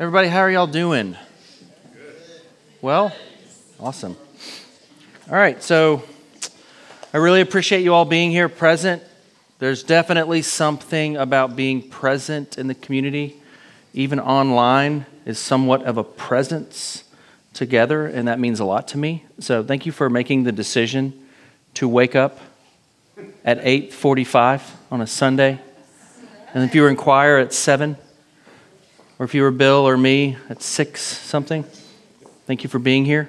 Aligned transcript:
Everybody, 0.00 0.26
how 0.26 0.40
are 0.40 0.50
y'all 0.50 0.66
doing? 0.66 1.16
Well, 2.82 3.14
awesome. 3.78 4.16
All 5.30 5.36
right, 5.36 5.62
so 5.62 6.02
I 7.12 7.18
really 7.18 7.40
appreciate 7.40 7.84
you 7.84 7.94
all 7.94 8.04
being 8.04 8.32
here 8.32 8.48
present. 8.48 9.04
There's 9.60 9.84
definitely 9.84 10.42
something 10.42 11.16
about 11.16 11.54
being 11.54 11.80
present 11.80 12.58
in 12.58 12.66
the 12.66 12.74
community, 12.74 13.40
even 13.92 14.18
online, 14.18 15.06
is 15.26 15.38
somewhat 15.38 15.84
of 15.84 15.96
a 15.96 16.02
presence 16.02 17.04
together, 17.52 18.04
and 18.04 18.26
that 18.26 18.40
means 18.40 18.58
a 18.58 18.64
lot 18.64 18.88
to 18.88 18.98
me. 18.98 19.24
So 19.38 19.62
thank 19.62 19.86
you 19.86 19.92
for 19.92 20.10
making 20.10 20.42
the 20.42 20.50
decision 20.50 21.12
to 21.74 21.86
wake 21.86 22.16
up 22.16 22.40
at 23.44 23.64
8:45 23.64 24.72
on 24.90 25.00
a 25.00 25.06
Sunday. 25.06 25.60
And 26.52 26.64
if 26.64 26.74
you 26.74 26.82
were 26.82 26.88
in 26.88 26.96
choir 26.96 27.38
at 27.38 27.52
7, 27.52 27.96
or 29.18 29.24
if 29.24 29.34
you 29.34 29.42
were 29.42 29.50
Bill 29.50 29.86
or 29.86 29.96
me 29.96 30.36
at 30.48 30.62
6 30.62 31.00
something, 31.00 31.64
thank 32.46 32.62
you 32.64 32.70
for 32.70 32.78
being 32.78 33.04
here. 33.04 33.28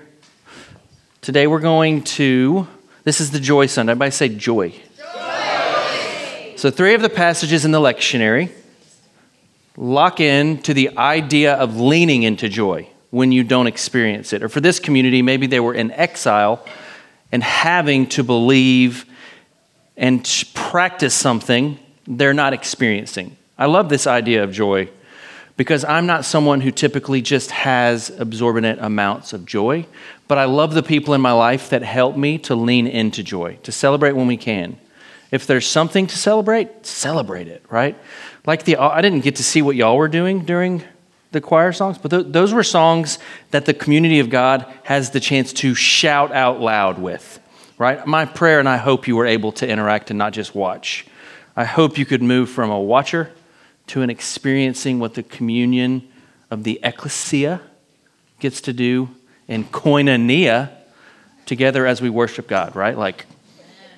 Today 1.21 1.48
we're 1.48 1.59
going 1.59 2.03
to 2.03 2.67
this 3.03 3.21
is 3.21 3.30
the 3.30 3.39
joy 3.39 3.67
Sunday. 3.67 3.91
Everybody 3.91 4.11
say 4.11 4.30
joy. 4.30 4.73
joy. 4.98 6.53
So 6.55 6.71
three 6.71 6.95
of 6.95 7.02
the 7.02 7.09
passages 7.09 7.63
in 7.63 7.71
the 7.71 7.80
lectionary 7.80 8.52
lock 9.77 10.20
in 10.20 10.61
to 10.63 10.73
the 10.73 10.98
idea 10.98 11.53
of 11.53 11.80
leaning 11.80 12.23
into 12.23 12.49
joy 12.49 12.88
when 13.11 13.31
you 13.31 13.44
don't 13.44 13.67
experience 13.67 14.33
it. 14.33 14.41
Or 14.41 14.49
for 14.49 14.61
this 14.61 14.80
community, 14.80 15.22
maybe 15.22 15.47
they 15.47 15.59
were 15.59 15.73
in 15.73 15.91
exile 15.91 16.66
and 17.31 17.44
having 17.44 18.08
to 18.08 18.23
believe 18.23 19.05
and 19.97 20.23
practice 20.53 21.13
something 21.13 21.77
they're 22.08 22.33
not 22.33 22.53
experiencing. 22.53 23.38
I 23.58 23.67
love 23.67 23.89
this 23.89 24.08
idea 24.08 24.44
of 24.44 24.52
joy 24.52 24.89
because 25.58 25.86
I'm 25.86 26.05
not 26.05 26.26
someone 26.26 26.62
who 26.62 26.72
typically 26.72 27.22
just 27.22 27.52
has 27.52 28.09
absorbent 28.09 28.80
amounts 28.82 29.34
of 29.34 29.45
joy, 29.45 29.86
but 30.28 30.38
I 30.38 30.45
love 30.45 30.73
the 30.73 30.84
people 30.84 31.14
in 31.14 31.22
my 31.22 31.31
life 31.31 31.70
that 31.70 31.84
help 31.84 32.17
me 32.17 32.38
to 32.39 32.56
lean 32.56 32.88
into 32.88 33.23
joy, 33.23 33.58
to 33.64 33.72
celebrate 33.72 34.14
when 34.14 34.28
we 34.28 34.38
can. 34.38 34.78
If 35.31 35.47
there's 35.47 35.67
something 35.67 36.08
to 36.08 36.17
celebrate, 36.17 36.86
celebrate 36.86 37.47
it, 37.47 37.64
right? 37.70 37.97
Like 38.45 38.64
the 38.64 38.78
I 38.78 39.02
didn't 39.02 39.22
get 39.22 39.38
to 39.38 39.44
see 39.44 39.62
what 39.62 39.75
y'all 39.75 39.97
were 39.97 40.08
doing 40.08 40.45
during 40.45 40.84
the 41.31 41.42
choir 41.42 41.72
songs, 41.72 41.97
but 41.97 42.12
th- 42.12 42.28
those 42.30 42.53
were 42.53 42.64
songs 42.64 43.19
that 43.52 43.66
the 43.66 43.73
community 43.73 44.19
of 44.19 44.30
God 44.30 44.66
has 44.84 45.12
the 45.12 45.19
chance 45.19 45.52
to 45.53 45.73
shout 45.73 46.31
out 46.31 46.62
loud 46.62 47.00
with, 47.00 47.40
right? 47.78 48.06
My 48.06 48.25
prayer, 48.25 48.59
and 48.59 48.69
I 48.69 48.78
hope 48.78 49.08
you 49.08 49.16
were 49.16 49.25
able 49.25 49.52
to 49.53 49.67
interact 49.67 50.09
and 50.09 50.17
not 50.17 50.31
just 50.31 50.56
watch. 50.56 51.06
I 51.56 51.66
hope 51.66 51.97
you 51.97 52.06
could 52.06 52.22
move 52.22 52.50
from 52.50 52.69
a 52.69 52.80
watcher 52.80 53.31
to 53.88 54.02
an 54.02 54.09
experiencing 54.09 55.00
what 55.00 55.14
the 55.14 55.23
communion 55.23 56.08
of 56.50 56.64
the 56.64 56.80
ecclesia 56.83 57.61
gets 58.39 58.61
to 58.61 58.73
do 58.73 59.09
in 59.47 59.64
koinonia 59.66 60.72
together 61.45 61.86
as 61.86 62.02
we 62.02 62.09
worship 62.09 62.47
God, 62.47 62.75
right? 62.75 62.97
Like, 62.97 63.25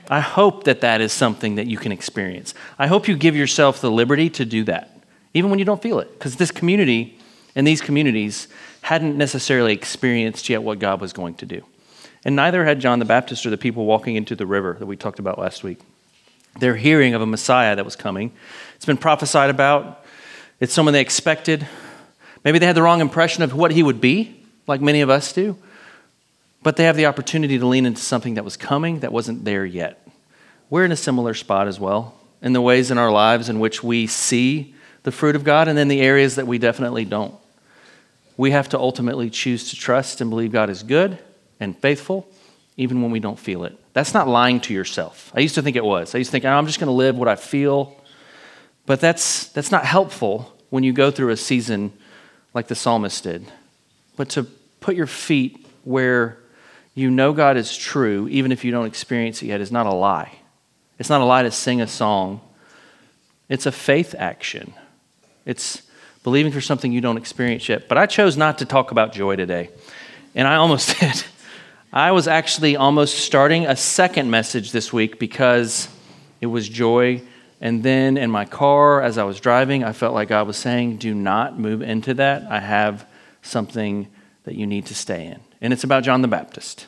I 0.09 0.19
hope 0.19 0.63
that 0.65 0.81
that 0.81 1.01
is 1.01 1.11
something 1.11 1.55
that 1.55 1.67
you 1.67 1.77
can 1.77 1.91
experience. 1.91 2.53
I 2.79 2.87
hope 2.87 3.07
you 3.07 3.17
give 3.17 3.35
yourself 3.35 3.81
the 3.81 3.91
liberty 3.91 4.29
to 4.31 4.45
do 4.45 4.63
that, 4.65 4.99
even 5.33 5.49
when 5.49 5.59
you 5.59 5.65
don't 5.65 5.81
feel 5.81 5.99
it, 5.99 6.13
because 6.13 6.35
this 6.35 6.51
community 6.51 7.17
and 7.55 7.65
these 7.65 7.81
communities 7.81 8.47
hadn't 8.81 9.17
necessarily 9.17 9.73
experienced 9.73 10.47
yet 10.49 10.63
what 10.63 10.79
God 10.79 11.01
was 11.01 11.11
going 11.11 11.35
to 11.35 11.45
do. 11.45 11.63
And 12.23 12.35
neither 12.35 12.65
had 12.65 12.79
John 12.79 12.99
the 12.99 13.05
Baptist 13.05 13.45
or 13.45 13.49
the 13.49 13.57
people 13.57 13.85
walking 13.85 14.15
into 14.15 14.35
the 14.35 14.45
river 14.45 14.75
that 14.79 14.85
we 14.85 14.95
talked 14.95 15.19
about 15.19 15.39
last 15.39 15.63
week. 15.63 15.79
They're 16.59 16.75
hearing 16.75 17.13
of 17.13 17.21
a 17.21 17.25
Messiah 17.25 17.75
that 17.75 17.85
was 17.85 17.95
coming. 17.95 18.31
It's 18.75 18.85
been 18.85 18.97
prophesied 18.97 19.49
about, 19.49 20.05
it's 20.59 20.73
someone 20.73 20.93
they 20.93 21.01
expected. 21.01 21.67
Maybe 22.43 22.59
they 22.59 22.65
had 22.65 22.75
the 22.75 22.81
wrong 22.81 23.01
impression 23.01 23.43
of 23.43 23.53
what 23.53 23.71
he 23.71 23.83
would 23.83 24.01
be, 24.01 24.43
like 24.65 24.81
many 24.81 25.01
of 25.01 25.09
us 25.09 25.33
do. 25.33 25.57
But 26.63 26.75
they 26.75 26.85
have 26.85 26.95
the 26.95 27.05
opportunity 27.05 27.59
to 27.59 27.65
lean 27.65 27.85
into 27.85 28.01
something 28.01 28.35
that 28.35 28.43
was 28.43 28.57
coming 28.57 28.99
that 29.01 29.11
wasn't 29.11 29.45
there 29.45 29.65
yet. 29.65 30.07
We're 30.69 30.85
in 30.85 30.91
a 30.91 30.97
similar 30.97 31.33
spot 31.33 31.67
as 31.67 31.79
well 31.79 32.15
in 32.41 32.53
the 32.53 32.61
ways 32.61 32.91
in 32.91 32.97
our 32.97 33.11
lives 33.11 33.49
in 33.49 33.59
which 33.59 33.83
we 33.83 34.07
see 34.07 34.75
the 35.03 35.11
fruit 35.11 35.35
of 35.35 35.43
God 35.43 35.67
and 35.67 35.77
then 35.77 35.87
the 35.87 36.01
areas 36.01 36.35
that 36.35 36.47
we 36.47 36.57
definitely 36.57 37.05
don't 37.05 37.33
we 38.37 38.51
have 38.51 38.69
to 38.69 38.79
ultimately 38.79 39.29
choose 39.29 39.71
to 39.71 39.75
trust 39.75 40.21
and 40.21 40.29
believe 40.29 40.51
God 40.51 40.69
is 40.69 40.83
good 40.83 41.17
and 41.59 41.75
faithful, 41.77 42.29
even 42.77 43.01
when 43.01 43.11
we 43.11 43.19
don't 43.19 43.39
feel 43.39 43.63
it. 43.63 43.77
That's 43.97 44.13
not 44.13 44.27
lying 44.27 44.59
to 44.59 44.75
yourself. 44.75 45.31
I 45.35 45.39
used 45.39 45.55
to 45.55 45.63
think 45.63 45.75
it 45.75 45.83
was. 45.83 46.13
I 46.13 46.19
used 46.19 46.27
to 46.27 46.31
think, 46.31 46.45
oh, 46.45 46.49
I'm 46.49 46.67
just 46.67 46.79
going 46.79 46.85
to 46.85 46.93
live 46.93 47.17
what 47.17 47.27
I 47.27 47.35
feel. 47.35 47.99
But 48.85 48.99
that's, 48.99 49.47
that's 49.47 49.71
not 49.71 49.85
helpful 49.85 50.55
when 50.69 50.83
you 50.83 50.93
go 50.93 51.09
through 51.09 51.31
a 51.31 51.35
season 51.35 51.91
like 52.53 52.67
the 52.67 52.75
psalmist 52.75 53.23
did. 53.23 53.51
But 54.15 54.29
to 54.29 54.43
put 54.81 54.95
your 54.95 55.07
feet 55.07 55.65
where 55.83 56.37
you 56.93 57.09
know 57.09 57.33
God 57.33 57.57
is 57.57 57.75
true, 57.75 58.27
even 58.27 58.51
if 58.51 58.63
you 58.63 58.69
don't 58.69 58.85
experience 58.85 59.41
it 59.41 59.47
yet, 59.47 59.61
is 59.61 59.71
not 59.71 59.87
a 59.87 59.93
lie. 59.93 60.31
It's 60.99 61.09
not 61.09 61.21
a 61.21 61.25
lie 61.25 61.41
to 61.41 61.49
sing 61.49 61.81
a 61.81 61.87
song, 61.87 62.41
it's 63.49 63.65
a 63.65 63.71
faith 63.71 64.13
action. 64.15 64.75
It's 65.43 65.81
believing 66.21 66.51
for 66.51 66.61
something 66.61 66.91
you 66.91 67.01
don't 67.01 67.17
experience 67.17 67.67
yet. 67.67 67.89
But 67.89 67.97
I 67.97 68.05
chose 68.05 68.37
not 68.37 68.59
to 68.59 68.65
talk 68.65 68.91
about 68.91 69.11
joy 69.11 69.37
today. 69.37 69.71
And 70.35 70.47
I 70.47 70.57
almost 70.57 70.99
did. 70.99 71.23
I 71.91 72.11
was 72.11 72.27
actually 72.27 72.75
almost 72.75 73.19
starting 73.19 73.65
a 73.65 73.75
second 73.75 74.29
message 74.29 74.71
this 74.71 74.91
week 74.91 75.19
because 75.19 75.87
it 76.41 76.47
was 76.47 76.67
joy. 76.67 77.21
And 77.61 77.81
then 77.81 78.17
in 78.17 78.29
my 78.29 78.45
car, 78.45 79.01
as 79.01 79.17
I 79.17 79.23
was 79.23 79.39
driving, 79.39 79.83
I 79.83 79.93
felt 79.93 80.13
like 80.13 80.27
God 80.27 80.47
was 80.47 80.57
saying, 80.57 80.97
Do 80.97 81.13
not 81.13 81.57
move 81.57 81.81
into 81.81 82.13
that. 82.15 82.43
I 82.51 82.59
have 82.59 83.07
something 83.41 84.07
that 84.43 84.55
you 84.55 84.67
need 84.67 84.85
to 84.87 84.95
stay 84.95 85.27
in. 85.27 85.39
And 85.61 85.71
it's 85.71 85.83
about 85.83 86.03
John 86.03 86.21
the 86.21 86.27
Baptist. 86.27 86.87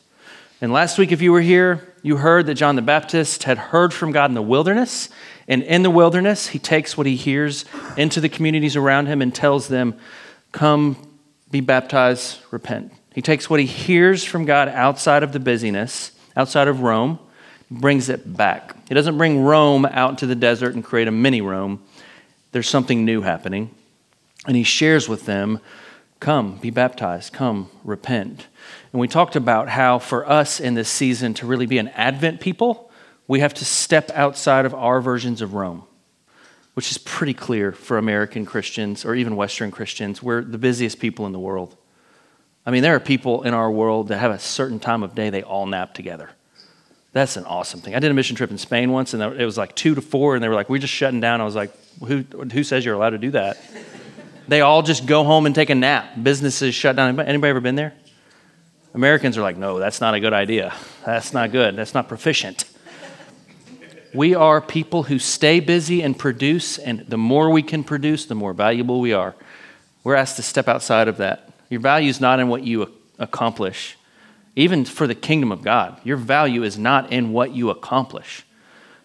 And 0.61 0.73
last 0.73 0.97
week, 0.97 1.11
if 1.13 1.21
you 1.21 1.31
were 1.31 1.41
here, 1.41 1.95
you 2.03 2.17
heard 2.17 2.45
that 2.47 2.55
John 2.55 2.75
the 2.75 2.81
Baptist 2.81 3.43
had 3.43 3.57
heard 3.57 3.93
from 3.93 4.11
God 4.11 4.29
in 4.29 4.35
the 4.35 4.41
wilderness 4.41 5.09
and 5.49 5.63
in 5.63 5.81
the 5.81 5.89
wilderness, 5.89 6.47
he 6.47 6.59
takes 6.59 6.95
what 6.95 7.07
he 7.07 7.15
hears 7.15 7.65
into 7.97 8.21
the 8.21 8.29
communities 8.29 8.75
around 8.75 9.07
him 9.07 9.19
and 9.19 9.33
tells 9.33 9.67
them, 9.67 9.95
Come, 10.51 11.17
be 11.49 11.59
baptized, 11.59 12.37
repent. 12.51 12.93
He 13.19 13.21
takes 13.21 13.49
what 13.49 13.59
he 13.59 13.65
hears 13.65 14.23
from 14.23 14.45
God 14.45 14.69
outside 14.69 15.23
of 15.23 15.33
the 15.33 15.41
busyness, 15.41 16.13
outside 16.37 16.69
of 16.69 16.79
Rome, 16.79 17.19
brings 17.69 18.07
it 18.07 18.37
back. 18.37 18.73
He 18.87 18.95
doesn't 18.95 19.17
bring 19.17 19.43
Rome 19.43 19.85
out 19.85 20.11
into 20.11 20.25
the 20.25 20.35
desert 20.35 20.73
and 20.73 20.81
create 20.81 21.09
a 21.09 21.11
mini 21.11 21.41
Rome. 21.41 21.83
There's 22.53 22.69
something 22.69 23.03
new 23.03 23.19
happening. 23.19 23.75
And 24.47 24.55
he 24.55 24.63
shares 24.63 25.09
with 25.09 25.25
them, 25.25 25.59
Come, 26.21 26.59
be 26.59 26.69
baptized, 26.69 27.33
come, 27.33 27.69
repent. 27.83 28.47
And 28.93 29.01
we 29.01 29.09
talked 29.09 29.35
about 29.35 29.67
how 29.67 29.99
for 29.99 30.25
us 30.25 30.61
in 30.61 30.75
this 30.75 30.87
season 30.87 31.33
to 31.33 31.45
really 31.45 31.65
be 31.65 31.77
an 31.77 31.89
Advent 31.89 32.39
people, 32.39 32.89
we 33.27 33.41
have 33.41 33.53
to 33.55 33.65
step 33.65 34.09
outside 34.11 34.65
of 34.65 34.73
our 34.73 35.01
versions 35.01 35.41
of 35.41 35.55
Rome, 35.55 35.83
which 36.73 36.89
is 36.89 36.97
pretty 36.97 37.33
clear 37.33 37.73
for 37.73 37.97
American 37.97 38.45
Christians 38.45 39.03
or 39.03 39.13
even 39.13 39.35
Western 39.35 39.71
Christians. 39.71 40.23
We're 40.23 40.41
the 40.41 40.57
busiest 40.57 40.99
people 40.99 41.25
in 41.25 41.33
the 41.33 41.39
world. 41.39 41.75
I 42.69 42.71
mean, 42.71 42.83
there 42.83 42.93
are 42.93 42.99
people 42.99 43.41
in 43.41 43.55
our 43.55 43.71
world 43.71 44.09
that 44.09 44.19
have 44.19 44.29
a 44.29 44.37
certain 44.37 44.79
time 44.79 45.01
of 45.01 45.15
day 45.15 45.31
they 45.31 45.41
all 45.41 45.65
nap 45.65 45.95
together. 45.95 46.29
That's 47.13 47.35
an 47.35 47.45
awesome 47.45 47.79
thing. 47.79 47.95
I 47.95 47.99
did 47.99 48.11
a 48.11 48.13
mission 48.13 48.35
trip 48.35 48.51
in 48.51 48.59
Spain 48.59 48.91
once, 48.91 49.15
and 49.15 49.23
it 49.23 49.43
was 49.43 49.57
like 49.57 49.73
two 49.73 49.95
to 49.95 50.01
four, 50.01 50.35
and 50.35 50.43
they 50.43 50.47
were 50.47 50.53
like, 50.53 50.69
"We're 50.69 50.77
just 50.77 50.93
shutting 50.93 51.19
down." 51.19 51.41
I 51.41 51.45
was 51.45 51.55
like, 51.55 51.71
"Who, 52.05 52.17
who 52.19 52.63
says 52.63 52.85
you're 52.85 52.93
allowed 52.93 53.09
to 53.09 53.17
do 53.17 53.31
that?" 53.31 53.57
they 54.47 54.61
all 54.61 54.83
just 54.83 55.07
go 55.07 55.23
home 55.23 55.47
and 55.47 55.55
take 55.55 55.71
a 55.71 55.75
nap. 55.75 56.11
Businesses 56.21 56.75
shut 56.75 56.95
down. 56.95 57.19
Anybody 57.19 57.49
ever 57.49 57.59
been 57.59 57.73
there? 57.73 57.95
Americans 58.93 59.35
are 59.35 59.41
like, 59.41 59.57
"No, 59.57 59.79
that's 59.79 59.99
not 59.99 60.13
a 60.13 60.19
good 60.19 60.33
idea. 60.33 60.71
That's 61.03 61.33
not 61.33 61.51
good. 61.51 61.75
That's 61.75 61.95
not 61.95 62.07
proficient." 62.07 62.65
We 64.13 64.35
are 64.35 64.61
people 64.61 65.01
who 65.01 65.17
stay 65.17 65.59
busy 65.59 66.03
and 66.03 66.15
produce, 66.15 66.77
and 66.77 66.99
the 66.99 67.17
more 67.17 67.49
we 67.49 67.63
can 67.63 67.83
produce, 67.83 68.27
the 68.27 68.35
more 68.35 68.53
valuable 68.53 69.01
we 69.01 69.11
are. 69.11 69.33
We're 70.03 70.13
asked 70.13 70.35
to 70.35 70.43
step 70.43 70.67
outside 70.67 71.07
of 71.07 71.17
that. 71.17 71.48
Your 71.69 71.79
value 71.79 72.09
is 72.09 72.19
not 72.19 72.39
in 72.39 72.47
what 72.47 72.63
you 72.63 72.91
accomplish, 73.17 73.97
even 74.55 74.85
for 74.85 75.07
the 75.07 75.15
kingdom 75.15 75.51
of 75.51 75.61
God. 75.61 75.99
Your 76.03 76.17
value 76.17 76.63
is 76.63 76.77
not 76.77 77.11
in 77.11 77.31
what 77.31 77.51
you 77.51 77.69
accomplish. 77.69 78.45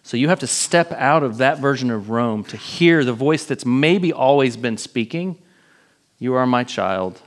So 0.03 0.17
you 0.17 0.29
have 0.29 0.39
to 0.39 0.47
step 0.47 0.91
out 0.91 1.23
of 1.23 1.37
that 1.37 1.59
version 1.59 1.89
of 1.89 2.09
Rome 2.09 2.43
to 2.45 2.57
hear 2.57 3.03
the 3.03 3.13
voice 3.13 3.45
that's 3.45 3.65
maybe 3.65 4.13
always 4.13 4.57
been 4.57 4.77
speaking 4.77 5.37
You 6.17 6.35
are 6.35 6.47
my 6.47 6.63
child. 6.63 7.21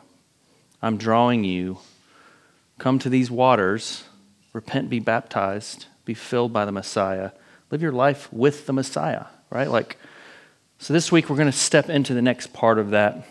I'm 0.80 0.96
drawing 0.96 1.44
you. 1.44 1.78
Come 2.78 2.98
to 3.00 3.10
these 3.10 3.30
waters. 3.30 4.04
Repent, 4.52 4.88
be 4.88 4.98
baptized, 4.98 5.86
be 6.04 6.14
filled 6.14 6.52
by 6.52 6.64
the 6.64 6.72
Messiah 6.72 7.32
live 7.70 7.82
your 7.82 7.92
life 7.92 8.32
with 8.32 8.66
the 8.66 8.72
Messiah, 8.72 9.26
right? 9.50 9.70
Like, 9.70 9.98
so 10.78 10.92
this 10.92 11.12
week 11.12 11.28
we're 11.28 11.36
going 11.36 11.50
to 11.50 11.56
step 11.56 11.90
into 11.90 12.14
the 12.14 12.22
next 12.22 12.52
part 12.52 12.78
of 12.78 12.90
that. 12.90 13.26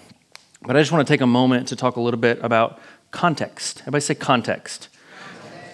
But 0.61 0.75
I 0.75 0.81
just 0.81 0.91
want 0.91 1.07
to 1.07 1.13
take 1.13 1.21
a 1.21 1.27
moment 1.27 1.67
to 1.69 1.75
talk 1.75 1.95
a 1.95 2.01
little 2.01 2.19
bit 2.19 2.39
about 2.41 2.79
context. 3.11 3.81
Everybody 3.81 4.01
say 4.01 4.15
context. 4.15 4.89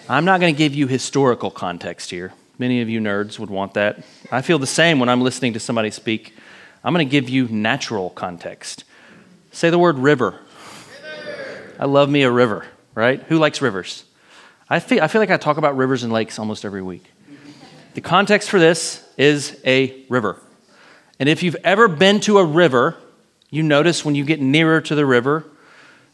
I'm 0.08 0.24
not 0.24 0.40
going 0.40 0.54
to 0.54 0.58
give 0.58 0.74
you 0.74 0.86
historical 0.86 1.50
context 1.50 2.10
here. 2.10 2.32
Many 2.58 2.82
of 2.82 2.88
you 2.88 3.00
nerds 3.00 3.38
would 3.38 3.50
want 3.50 3.74
that. 3.74 4.04
I 4.30 4.42
feel 4.42 4.58
the 4.58 4.66
same 4.66 5.00
when 5.00 5.08
I'm 5.08 5.22
listening 5.22 5.54
to 5.54 5.60
somebody 5.60 5.90
speak. 5.90 6.34
I'm 6.84 6.92
going 6.92 7.06
to 7.06 7.10
give 7.10 7.28
you 7.28 7.48
natural 7.48 8.10
context. 8.10 8.84
Say 9.50 9.70
the 9.70 9.78
word 9.78 9.98
river. 9.98 10.38
I 11.78 11.86
love 11.86 12.08
me 12.08 12.22
a 12.22 12.30
river, 12.30 12.66
right? 12.94 13.22
Who 13.24 13.38
likes 13.38 13.60
rivers? 13.60 14.04
I 14.68 14.78
feel, 14.80 15.02
I 15.02 15.08
feel 15.08 15.20
like 15.20 15.30
I 15.30 15.36
talk 15.36 15.56
about 15.56 15.76
rivers 15.76 16.02
and 16.04 16.12
lakes 16.12 16.38
almost 16.38 16.64
every 16.64 16.82
week. 16.82 17.04
The 17.94 18.00
context 18.00 18.50
for 18.50 18.58
this 18.58 19.02
is 19.16 19.60
a 19.64 20.04
river. 20.08 20.40
And 21.18 21.28
if 21.28 21.42
you've 21.42 21.56
ever 21.64 21.88
been 21.88 22.20
to 22.20 22.38
a 22.38 22.44
river, 22.44 22.96
you 23.54 23.62
notice 23.62 24.04
when 24.04 24.14
you 24.14 24.24
get 24.24 24.40
nearer 24.40 24.80
to 24.80 24.94
the 24.94 25.06
river, 25.06 25.44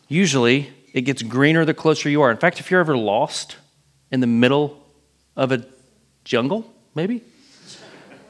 usually 0.08 0.70
it 0.92 1.02
gets 1.02 1.22
greener 1.22 1.64
the 1.64 1.74
closer 1.74 2.08
you 2.08 2.20
are. 2.22 2.30
In 2.30 2.36
fact, 2.36 2.60
if 2.60 2.70
you're 2.70 2.80
ever 2.80 2.96
lost 2.96 3.56
in 4.10 4.20
the 4.20 4.26
middle 4.26 4.84
of 5.36 5.52
a 5.52 5.64
jungle, 6.24 6.70
maybe, 6.94 7.22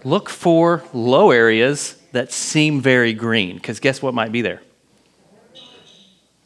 look 0.05 0.29
for 0.29 0.85
low 0.93 1.31
areas 1.31 1.97
that 2.13 2.33
seem 2.33 2.81
very 2.81 3.13
green, 3.13 3.57
because 3.57 3.81
guess 3.81 4.01
what 4.01 4.15
might 4.15 4.33
be 4.33 4.43
there? 4.43 4.63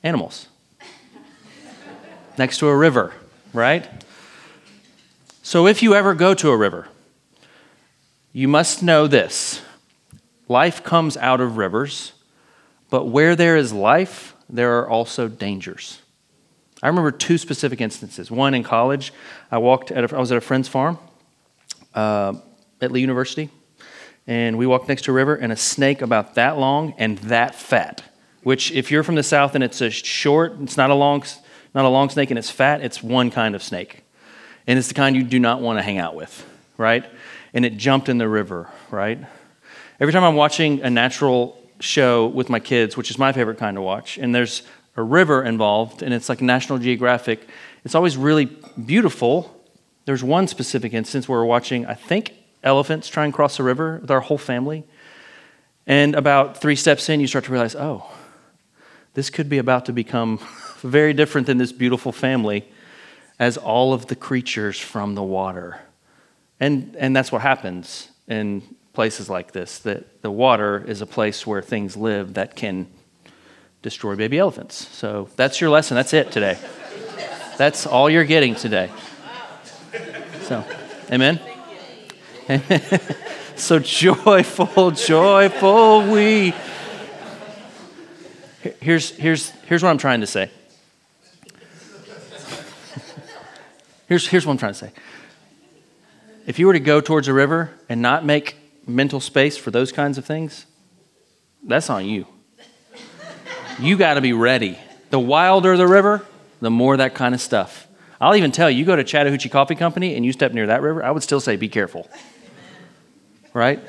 Animals. 0.02 0.48
Next 2.38 2.58
to 2.58 2.68
a 2.68 2.76
river, 2.76 3.12
right? 3.52 3.88
So 5.42 5.66
if 5.66 5.82
you 5.82 5.94
ever 5.94 6.14
go 6.14 6.34
to 6.34 6.50
a 6.50 6.56
river, 6.56 6.88
you 8.32 8.48
must 8.48 8.82
know 8.82 9.06
this 9.06 9.60
life 10.48 10.82
comes 10.82 11.16
out 11.16 11.40
of 11.40 11.56
rivers, 11.56 12.13
but 12.94 13.06
where 13.06 13.34
there 13.34 13.56
is 13.56 13.72
life, 13.72 14.36
there 14.48 14.78
are 14.78 14.88
also 14.88 15.26
dangers. 15.26 16.00
I 16.80 16.86
remember 16.86 17.10
two 17.10 17.38
specific 17.38 17.80
instances. 17.80 18.30
One 18.30 18.54
in 18.54 18.62
college, 18.62 19.12
I 19.50 19.58
walked 19.58 19.90
at 19.90 20.12
a, 20.12 20.16
I 20.16 20.20
was 20.20 20.30
at 20.30 20.38
a 20.38 20.40
friend's 20.40 20.68
farm 20.68 21.00
uh, 21.92 22.34
at 22.80 22.92
Lee 22.92 23.00
University, 23.00 23.50
and 24.28 24.56
we 24.56 24.68
walked 24.68 24.88
next 24.88 25.02
to 25.06 25.10
a 25.10 25.14
river, 25.14 25.34
and 25.34 25.50
a 25.50 25.56
snake 25.56 26.02
about 26.02 26.36
that 26.36 26.56
long 26.56 26.94
and 26.96 27.18
that 27.18 27.56
fat. 27.56 28.04
Which, 28.44 28.70
if 28.70 28.92
you're 28.92 29.02
from 29.02 29.16
the 29.16 29.24
south 29.24 29.56
and 29.56 29.64
it's 29.64 29.80
a 29.80 29.90
short, 29.90 30.54
it's 30.60 30.76
not 30.76 30.90
a 30.90 30.94
long, 30.94 31.24
not 31.74 31.84
a 31.84 31.88
long 31.88 32.10
snake, 32.10 32.30
and 32.30 32.38
it's 32.38 32.52
fat, 32.52 32.80
it's 32.80 33.02
one 33.02 33.32
kind 33.32 33.56
of 33.56 33.62
snake, 33.64 34.04
and 34.68 34.78
it's 34.78 34.86
the 34.86 34.94
kind 34.94 35.16
you 35.16 35.24
do 35.24 35.40
not 35.40 35.60
want 35.60 35.80
to 35.80 35.82
hang 35.82 35.98
out 35.98 36.14
with, 36.14 36.46
right? 36.78 37.04
And 37.54 37.64
it 37.64 37.76
jumped 37.76 38.08
in 38.08 38.18
the 38.18 38.28
river, 38.28 38.70
right? 38.88 39.18
Every 39.98 40.12
time 40.12 40.22
I'm 40.22 40.36
watching 40.36 40.80
a 40.82 40.90
natural 40.90 41.60
show 41.80 42.26
with 42.26 42.48
my 42.48 42.60
kids, 42.60 42.96
which 42.96 43.10
is 43.10 43.18
my 43.18 43.32
favorite 43.32 43.58
kind 43.58 43.76
to 43.76 43.82
watch, 43.82 44.18
and 44.18 44.34
there's 44.34 44.62
a 44.96 45.02
river 45.02 45.42
involved, 45.42 46.02
and 46.02 46.14
it's 46.14 46.28
like 46.28 46.40
National 46.40 46.78
Geographic. 46.78 47.48
It's 47.84 47.94
always 47.94 48.16
really 48.16 48.46
beautiful. 48.86 49.62
There's 50.04 50.22
one 50.22 50.46
specific 50.46 50.92
instance 50.92 51.28
where 51.28 51.40
we're 51.40 51.46
watching, 51.46 51.86
I 51.86 51.94
think, 51.94 52.34
elephants 52.62 53.08
try 53.08 53.24
and 53.24 53.32
cross 53.32 53.58
a 53.58 53.62
river 53.62 53.98
with 54.00 54.10
our 54.10 54.20
whole 54.20 54.38
family. 54.38 54.84
And 55.86 56.14
about 56.14 56.56
three 56.58 56.76
steps 56.76 57.08
in, 57.08 57.20
you 57.20 57.26
start 57.26 57.44
to 57.44 57.52
realize, 57.52 57.74
oh, 57.74 58.10
this 59.14 59.30
could 59.30 59.48
be 59.48 59.58
about 59.58 59.86
to 59.86 59.92
become 59.92 60.38
very 60.78 61.12
different 61.12 61.46
than 61.46 61.58
this 61.58 61.72
beautiful 61.72 62.12
family 62.12 62.68
as 63.38 63.56
all 63.56 63.92
of 63.92 64.06
the 64.06 64.16
creatures 64.16 64.78
from 64.78 65.14
the 65.14 65.22
water. 65.22 65.80
And, 66.60 66.96
and 66.98 67.14
that's 67.14 67.32
what 67.32 67.42
happens 67.42 68.10
in 68.28 68.62
places 68.94 69.28
like 69.28 69.52
this, 69.52 69.80
that 69.80 70.22
the 70.22 70.30
water 70.30 70.82
is 70.86 71.02
a 71.02 71.06
place 71.06 71.46
where 71.46 71.60
things 71.60 71.96
live 71.96 72.34
that 72.34 72.56
can 72.56 72.86
destroy 73.82 74.16
baby 74.16 74.38
elephants. 74.38 74.88
So 74.88 75.28
that's 75.36 75.60
your 75.60 75.68
lesson. 75.68 75.96
That's 75.96 76.14
it 76.14 76.30
today. 76.30 76.56
That's 77.58 77.86
all 77.86 78.08
you're 78.08 78.24
getting 78.24 78.54
today. 78.54 78.90
So, 80.42 80.64
amen? 81.10 81.40
so 83.56 83.78
joyful, 83.78 84.90
joyful 84.92 86.10
we. 86.10 86.54
Here's, 88.80 89.10
here's, 89.10 89.50
here's 89.50 89.82
what 89.82 89.90
I'm 89.90 89.98
trying 89.98 90.20
to 90.20 90.26
say. 90.26 90.50
Here's, 94.06 94.26
here's 94.26 94.46
what 94.46 94.52
I'm 94.52 94.58
trying 94.58 94.72
to 94.72 94.78
say. 94.78 94.92
If 96.46 96.58
you 96.58 96.66
were 96.66 96.74
to 96.74 96.80
go 96.80 97.00
towards 97.00 97.26
a 97.28 97.32
river 97.32 97.70
and 97.88 98.02
not 98.02 98.22
make 98.24 98.63
mental 98.86 99.20
space 99.20 99.56
for 99.56 99.70
those 99.70 99.92
kinds 99.92 100.18
of 100.18 100.24
things, 100.24 100.66
that's 101.62 101.88
on 101.88 102.04
you 102.06 102.26
you 103.78 103.96
got 103.96 104.14
to 104.14 104.20
be 104.20 104.32
ready. 104.32 104.78
The 105.10 105.18
wilder 105.18 105.76
the 105.76 105.86
river, 105.86 106.24
the 106.60 106.70
more 106.70 106.96
that 106.96 107.14
kind 107.14 107.34
of 107.34 107.40
stuff. 107.40 107.86
I'll 108.20 108.36
even 108.36 108.52
tell 108.52 108.70
you, 108.70 108.78
you 108.78 108.84
go 108.84 108.96
to 108.96 109.04
Chattahoochee 109.04 109.48
Coffee 109.48 109.74
Company 109.74 110.14
and 110.14 110.24
you 110.24 110.32
step 110.32 110.52
near 110.52 110.66
that 110.68 110.82
river, 110.82 111.04
I 111.04 111.10
would 111.10 111.22
still 111.22 111.40
say 111.40 111.56
be 111.56 111.68
careful. 111.68 112.08
Right? 113.52 113.80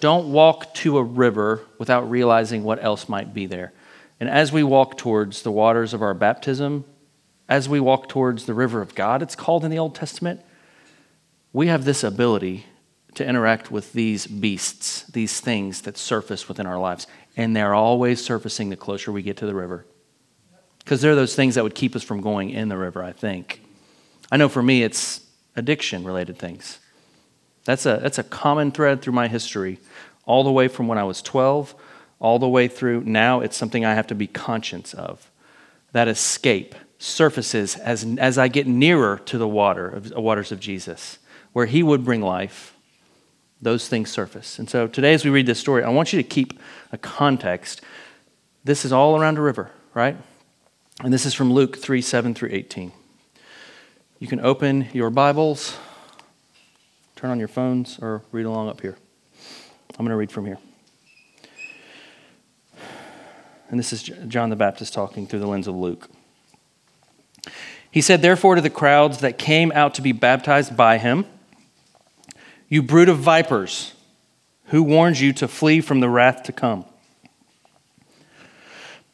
Don't 0.00 0.32
walk 0.32 0.72
to 0.74 0.98
a 0.98 1.02
river 1.02 1.62
without 1.78 2.10
realizing 2.10 2.64
what 2.64 2.82
else 2.82 3.08
might 3.08 3.34
be 3.34 3.46
there. 3.46 3.72
And 4.18 4.28
as 4.28 4.52
we 4.52 4.62
walk 4.62 4.96
towards 4.96 5.42
the 5.42 5.52
waters 5.52 5.94
of 5.94 6.02
our 6.02 6.14
baptism, 6.14 6.84
as 7.48 7.68
we 7.68 7.80
walk 7.80 8.08
towards 8.08 8.46
the 8.46 8.54
river 8.54 8.80
of 8.80 8.94
God, 8.94 9.22
it's 9.22 9.36
called 9.36 9.64
in 9.64 9.70
the 9.70 9.78
Old 9.78 9.94
Testament, 9.94 10.40
we 11.52 11.66
have 11.66 11.84
this 11.84 12.04
ability 12.04 12.66
to 13.14 13.26
interact 13.26 13.70
with 13.70 13.92
these 13.92 14.26
beasts, 14.26 15.02
these 15.04 15.40
things 15.40 15.82
that 15.82 15.96
surface 15.96 16.48
within 16.48 16.66
our 16.66 16.78
lives 16.78 17.06
and 17.36 17.54
they're 17.54 17.74
always 17.74 18.22
surfacing 18.22 18.70
the 18.70 18.76
closer 18.76 19.12
we 19.12 19.22
get 19.22 19.36
to 19.38 19.46
the 19.46 19.54
river. 19.54 19.86
Because 20.78 21.00
they're 21.00 21.14
those 21.14 21.34
things 21.34 21.54
that 21.54 21.64
would 21.64 21.74
keep 21.74 21.94
us 21.94 22.02
from 22.02 22.20
going 22.20 22.50
in 22.50 22.68
the 22.68 22.76
river, 22.76 23.02
I 23.02 23.12
think. 23.12 23.62
I 24.32 24.36
know 24.36 24.48
for 24.48 24.62
me, 24.62 24.82
it's 24.82 25.20
addiction 25.56 26.04
related 26.04 26.38
things. 26.38 26.78
That's 27.64 27.86
a, 27.86 27.98
that's 28.02 28.18
a 28.18 28.24
common 28.24 28.72
thread 28.72 29.02
through 29.02 29.12
my 29.12 29.28
history, 29.28 29.78
all 30.24 30.44
the 30.44 30.52
way 30.52 30.68
from 30.68 30.88
when 30.88 30.98
I 30.98 31.04
was 31.04 31.22
12, 31.22 31.74
all 32.18 32.38
the 32.38 32.48
way 32.48 32.68
through 32.68 33.02
now, 33.02 33.40
it's 33.40 33.56
something 33.56 33.84
I 33.84 33.94
have 33.94 34.06
to 34.08 34.14
be 34.14 34.26
conscious 34.26 34.94
of. 34.94 35.30
That 35.92 36.08
escape 36.08 36.74
surfaces 36.98 37.76
as, 37.76 38.04
as 38.18 38.38
I 38.38 38.48
get 38.48 38.66
nearer 38.66 39.18
to 39.26 39.38
the 39.38 39.48
water, 39.48 39.88
of, 39.88 40.10
waters 40.16 40.52
of 40.52 40.60
Jesus, 40.60 41.18
where 41.52 41.66
He 41.66 41.82
would 41.82 42.04
bring 42.04 42.20
life 42.20 42.76
those 43.62 43.88
things 43.88 44.10
surface. 44.10 44.58
And 44.58 44.68
so 44.68 44.86
today, 44.86 45.12
as 45.12 45.24
we 45.24 45.30
read 45.30 45.46
this 45.46 45.58
story, 45.58 45.84
I 45.84 45.90
want 45.90 46.12
you 46.12 46.22
to 46.22 46.28
keep 46.28 46.58
a 46.92 46.98
context. 46.98 47.82
This 48.64 48.84
is 48.84 48.92
all 48.92 49.20
around 49.20 49.38
a 49.38 49.42
river, 49.42 49.70
right? 49.94 50.16
And 51.02 51.12
this 51.12 51.26
is 51.26 51.34
from 51.34 51.52
Luke 51.52 51.78
3 51.78 52.00
7 52.02 52.34
through 52.34 52.50
18. 52.52 52.92
You 54.18 54.26
can 54.26 54.40
open 54.40 54.88
your 54.92 55.08
Bibles, 55.10 55.76
turn 57.16 57.30
on 57.30 57.38
your 57.38 57.48
phones, 57.48 57.98
or 58.00 58.22
read 58.32 58.44
along 58.44 58.68
up 58.68 58.80
here. 58.80 58.96
I'm 59.98 60.04
going 60.04 60.10
to 60.10 60.16
read 60.16 60.32
from 60.32 60.46
here. 60.46 60.58
And 63.70 63.78
this 63.78 63.92
is 63.92 64.02
John 64.02 64.50
the 64.50 64.56
Baptist 64.56 64.92
talking 64.92 65.26
through 65.26 65.38
the 65.38 65.46
lens 65.46 65.66
of 65.66 65.74
Luke. 65.74 66.10
He 67.90 68.00
said, 68.00 68.20
Therefore, 68.20 68.56
to 68.56 68.60
the 68.60 68.70
crowds 68.70 69.18
that 69.18 69.38
came 69.38 69.72
out 69.72 69.94
to 69.94 70.02
be 70.02 70.12
baptized 70.12 70.76
by 70.76 70.98
him, 70.98 71.24
you 72.70 72.82
brood 72.82 73.08
of 73.08 73.18
vipers, 73.18 73.92
who 74.66 74.82
warns 74.82 75.20
you 75.20 75.32
to 75.34 75.48
flee 75.48 75.80
from 75.80 75.98
the 75.98 76.08
wrath 76.08 76.44
to 76.44 76.52
come? 76.52 76.86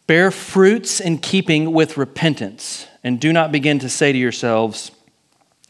Bear 0.07 0.31
fruits 0.31 1.01
in 1.01 1.19
keeping 1.19 1.73
with 1.73 1.97
repentance, 1.97 2.87
and 3.03 3.19
do 3.19 3.33
not 3.33 3.51
begin 3.51 3.79
to 3.81 3.89
say 3.89 4.13
to 4.13 4.19
yourselves, 4.19 4.93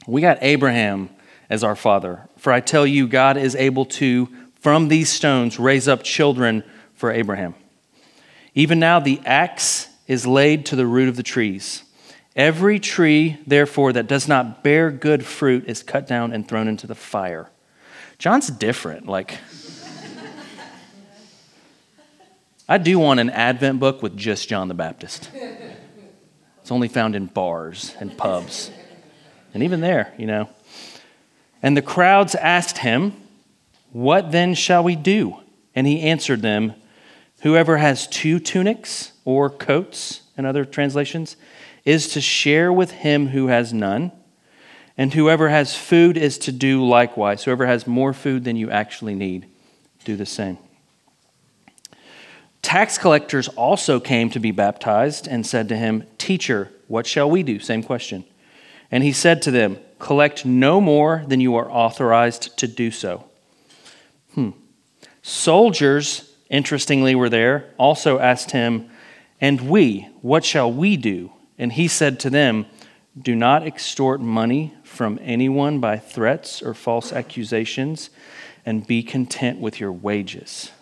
We 0.07 0.21
got 0.21 0.39
Abraham 0.43 1.09
as 1.49 1.63
our 1.63 1.77
father. 1.77 2.29
For 2.37 2.53
I 2.53 2.61
tell 2.61 2.87
you, 2.87 3.07
God 3.07 3.37
is 3.37 3.55
able 3.55 3.87
to, 3.87 4.29
from 4.61 4.89
these 4.89 5.09
stones, 5.09 5.59
raise 5.59 5.87
up 5.87 6.03
children 6.03 6.65
for 6.93 7.13
Abraham. 7.13 7.55
Even 8.55 8.81
now, 8.81 8.99
the 8.99 9.21
axe 9.25 9.89
is 10.09 10.27
laid 10.27 10.67
to 10.67 10.77
the 10.77 10.87
root 10.87 11.09
of 11.09 11.17
the 11.17 11.23
trees. 11.23 11.85
Every 12.35 12.81
tree, 12.81 13.39
therefore, 13.47 13.93
that 13.93 14.09
does 14.09 14.27
not 14.27 14.65
bear 14.65 14.91
good 14.91 15.25
fruit 15.25 15.65
is 15.69 15.83
cut 15.83 16.07
down 16.07 16.33
and 16.33 16.47
thrown 16.47 16.69
into 16.69 16.87
the 16.87 16.95
fire. 16.95 17.49
John's 18.19 18.49
different. 18.49 19.07
Like, 19.07 19.39
I 22.69 22.79
do 22.79 22.99
want 22.99 23.21
an 23.21 23.31
Advent 23.31 23.79
book 23.79 24.03
with 24.03 24.17
just 24.17 24.49
John 24.49 24.69
the 24.69 24.75
Baptist. 24.75 25.31
It's 25.35 26.73
only 26.73 26.89
found 26.89 27.15
in 27.15 27.27
bars 27.27 27.95
and 28.01 28.17
pubs. 28.17 28.71
And 29.55 29.63
even 29.63 29.81
there, 29.81 30.13
you 30.19 30.27
know. 30.27 30.49
And 31.63 31.77
the 31.77 31.83
crowds 31.83 32.35
asked 32.35 32.79
him, 32.79 33.13
What 33.93 34.33
then 34.33 34.55
shall 34.55 34.83
we 34.83 34.97
do? 34.97 35.39
And 35.75 35.87
he 35.87 36.01
answered 36.01 36.43
them, 36.43 36.75
Whoever 37.43 37.77
has 37.77 38.09
two 38.09 38.41
tunics 38.41 39.13
or 39.25 39.51
coats, 39.51 40.23
in 40.37 40.45
other 40.45 40.65
translations, 40.65 41.37
is 41.85 42.09
to 42.09 42.21
share 42.21 42.73
with 42.73 42.91
him 42.91 43.29
who 43.29 43.47
has 43.47 43.73
none 43.73 44.11
and 44.99 45.13
whoever 45.13 45.49
has 45.49 45.75
food 45.75 46.17
is 46.17 46.39
to 46.39 46.53
do 46.53 46.87
likewise. 46.87 47.45
Whoever 47.45 47.67
has 47.67 47.87
more 47.87 48.13
food 48.13 48.45
than 48.45 48.57
you 48.57 48.71
actually 48.71 49.15
need, 49.15 49.47
do 50.05 50.17
the 50.17 50.27
same. 50.27 50.59
Tax 52.63 52.99
collectors 52.99 53.49
also 53.49 54.01
came 54.01 54.31
to 54.31 54.41
be 54.41 54.51
baptized 54.51 55.29
and 55.29 55.47
said 55.47 55.69
to 55.69 55.77
him, 55.77 56.05
Teacher, 56.19 56.73
what 56.89 57.07
shall 57.07 57.31
we 57.31 57.43
do? 57.43 57.61
Same 57.61 57.83
question. 57.83 58.25
And 58.91 59.05
he 59.05 59.13
said 59.13 59.43
to 59.43 59.51
them, 59.51 59.79
Collect 59.99 60.45
no 60.45 60.81
more 60.81 61.25
than 61.27 61.41
you 61.41 61.57
are 61.57 61.71
authorized 61.71 62.57
to 62.59 62.67
do 62.67 62.91
so. 62.91 63.25
Hmm. 64.35 64.51
Soldiers, 65.23 66.33
interestingly, 66.51 67.15
were 67.15 67.29
there, 67.29 67.73
also 67.79 68.19
asked 68.19 68.51
him, 68.51 68.91
And 69.41 69.69
we, 69.69 70.09
what 70.21 70.45
shall 70.45 70.73
we 70.73 70.97
do? 70.97 71.33
And 71.59 71.73
he 71.73 71.89
said 71.89 72.19
to 72.21 72.31
them, 72.31 72.67
Do 73.21 73.35
not 73.35 73.67
extort 73.67 74.21
money 74.21 74.75
from 74.97 75.19
anyone 75.23 75.79
by 75.79 75.99
threats 75.99 76.63
or 76.63 76.75
false 76.75 77.13
accusations, 77.13 78.11
and 78.65 78.87
be 78.87 79.03
content 79.03 79.61
with 79.61 79.79
your 79.79 79.93
wages. 79.93 80.73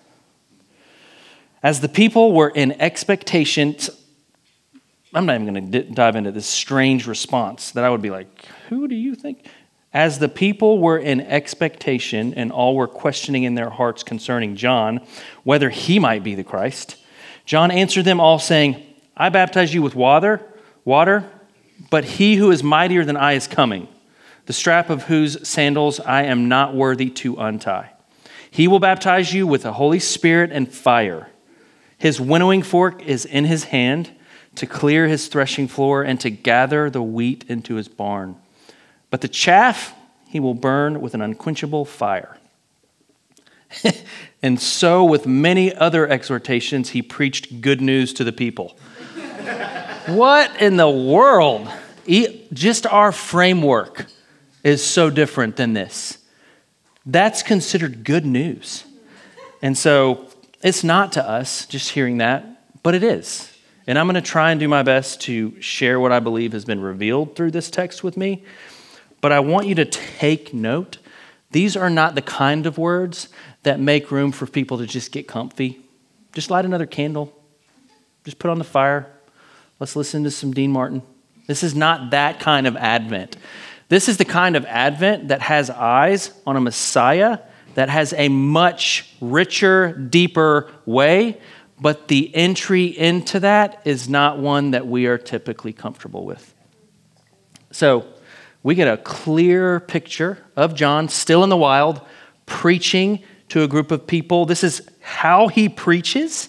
As 1.63 1.81
the 1.81 1.89
people 1.89 2.33
were 2.33 2.49
in 2.49 2.81
expectation, 2.81 3.77
I'm 5.13 5.27
not 5.27 5.35
even 5.35 5.53
going 5.53 5.71
to 5.73 5.83
dive 5.83 6.17
into 6.17 6.33
this 6.33 6.47
strange 6.47 7.07
response 7.07 7.73
that 7.73 7.85
I 7.85 7.91
would 7.91 8.03
be 8.03 8.11
like, 8.11 8.47
Who 8.69 8.89
do 8.89 8.95
you 8.95 9.15
think? 9.15 9.47
As 9.93 10.19
the 10.19 10.29
people 10.29 10.79
were 10.79 10.99
in 10.99 11.21
expectation 11.21 12.35
and 12.35 12.51
all 12.51 12.75
were 12.75 12.89
questioning 12.89 13.45
in 13.45 13.55
their 13.55 13.71
hearts 13.71 14.03
concerning 14.03 14.57
John 14.57 15.01
whether 15.45 15.71
he 15.71 15.99
might 15.99 16.25
be 16.25 16.35
the 16.35 16.43
Christ, 16.43 16.97
John 17.45 17.71
answered 17.71 18.05
them 18.05 18.21
all, 18.21 18.39
saying, 18.39 18.85
I 19.17 19.29
baptize 19.29 19.73
you 19.73 19.83
with 19.83 19.95
water, 19.95 20.45
water, 20.85 21.25
but 21.91 22.05
he 22.05 22.37
who 22.37 22.51
is 22.51 22.63
mightier 22.63 23.05
than 23.05 23.17
I 23.17 23.35
is 23.35 23.47
coming, 23.47 23.87
the 24.47 24.53
strap 24.53 24.91
of 24.91 25.05
whose 25.05 25.47
sandals 25.47 26.01
I 26.01 26.25
am 26.25 26.49
not 26.49 26.75
worthy 26.75 27.11
to 27.11 27.37
untie. 27.37 27.91
He 28.51 28.69
will 28.69 28.79
baptize 28.79 29.33
you 29.33 29.47
with 29.47 29.63
the 29.63 29.73
Holy 29.73 29.99
Spirit 29.99 30.53
and 30.53 30.73
fire. 30.73 31.29
His 31.99 32.21
winnowing 32.21 32.63
fork 32.63 33.03
is 33.03 33.25
in 33.25 33.47
his 33.47 33.65
hand 33.65 34.11
to 34.57 34.67
clear 34.67 35.09
his 35.09 35.27
threshing 35.27 35.67
floor 35.67 36.03
and 36.03 36.21
to 36.21 36.31
gather 36.31 36.89
the 36.89 37.03
wheat 37.03 37.45
into 37.49 37.75
his 37.75 37.89
barn. 37.89 38.37
But 39.11 39.23
the 39.23 39.29
chaff 39.29 39.95
he 40.27 40.41
will 40.41 40.55
burn 40.55 41.01
with 41.01 41.15
an 41.15 41.23
unquenchable 41.23 41.85
fire. 41.85 42.37
and 44.43 44.61
so, 44.61 45.05
with 45.05 45.27
many 45.27 45.75
other 45.75 46.09
exhortations, 46.09 46.91
he 46.91 47.03
preached 47.03 47.61
good 47.61 47.81
news 47.81 48.13
to 48.15 48.25
the 48.25 48.33
people. 48.33 48.77
what 50.07 50.61
in 50.61 50.77
the 50.77 50.91
world? 50.91 51.69
Just 52.53 52.87
our 52.87 53.11
framework 53.11 54.07
is 54.65 54.85
so 54.85 55.11
different 55.11 55.55
than 55.55 55.75
this. 55.75 56.19
That's 57.07 57.43
considered 57.43 58.03
good 58.03 58.27
news. 58.27 58.85
And 59.63 59.79
so, 59.79 60.29
it's 60.65 60.83
not 60.83 61.13
to 61.13 61.29
us 61.29 61.67
just 61.67 61.91
hearing 61.91 62.19
that, 62.19 62.65
but 62.83 62.95
it 62.95 63.05
is. 63.05 63.53
And 63.87 63.99
I'm 63.99 64.07
going 64.07 64.15
to 64.15 64.23
try 64.23 64.51
and 64.51 64.59
do 64.59 64.67
my 64.67 64.83
best 64.83 65.21
to 65.23 65.61
share 65.61 66.01
what 66.01 66.11
I 66.11 66.21
believe 66.21 66.53
has 66.53 66.65
been 66.65 66.81
revealed 66.81 67.37
through 67.37 67.51
this 67.51 67.71
text 67.71 68.03
with 68.03 68.17
me. 68.17 68.43
But 69.21 69.31
I 69.31 69.41
want 69.41 69.67
you 69.67 69.75
to 69.75 69.85
take 69.85 70.55
note. 70.55 70.97
These 71.51 71.77
are 71.77 71.91
not 71.91 72.15
the 72.15 72.23
kind 72.23 72.65
of 72.65 72.79
words 72.79 73.29
that 73.63 73.79
make 73.79 74.11
room 74.11 74.33
for 74.33 74.47
people 74.47 74.79
to 74.79 74.87
just 74.87 75.13
get 75.13 75.29
comfy. 75.29 75.81
Just 76.33 76.51
light 76.51 76.65
another 76.65 76.87
candle, 76.87 77.33
just 78.25 78.39
put 78.39 78.51
on 78.51 78.59
the 78.59 78.65
fire. 78.65 79.07
Let's 79.79 79.97
listen 79.97 80.25
to 80.25 80.31
some 80.31 80.53
Dean 80.53 80.73
Martin. 80.73 81.03
This 81.47 81.63
is 81.63 81.75
not 81.75 82.11
that 82.11 82.41
kind 82.41 82.67
of 82.67 82.77
Advent. 82.77 83.37
This 83.89 84.09
is 84.09 84.17
the 84.17 84.25
kind 84.25 84.57
of 84.57 84.65
Advent 84.67 85.29
that 85.29 85.43
has 85.43 85.71
eyes 85.71 86.33
on 86.47 86.57
a 86.57 86.61
Messiah 86.61 87.39
that 87.75 87.89
has 87.89 88.13
a 88.17 88.29
much 88.29 89.13
richer, 89.21 89.93
deeper 89.93 90.71
way, 90.87 91.41
but 91.81 92.09
the 92.09 92.35
entry 92.35 92.87
into 92.87 93.41
that 93.41 93.83
is 93.85 94.09
not 94.09 94.39
one 94.39 94.71
that 94.71 94.87
we 94.87 95.07
are 95.07 95.19
typically 95.19 95.73
comfortable 95.73 96.25
with. 96.25 96.55
So, 97.73 98.07
we 98.63 98.75
get 98.75 98.89
a 98.89 98.97
clear 98.97 99.81
picture 99.81 100.39
of 100.57 100.75
John 100.75 101.09
still 101.09 101.45
in 101.45 101.51
the 101.51 101.57
wild, 101.57 102.01
preaching 102.47 103.23
to 103.51 103.63
a 103.63 103.69
group 103.69 103.91
of 103.91 104.07
people. 104.07 104.47
This 104.47 104.65
is 104.65 104.89
how 105.01 105.49
he 105.49 105.69
preaches 105.69 106.49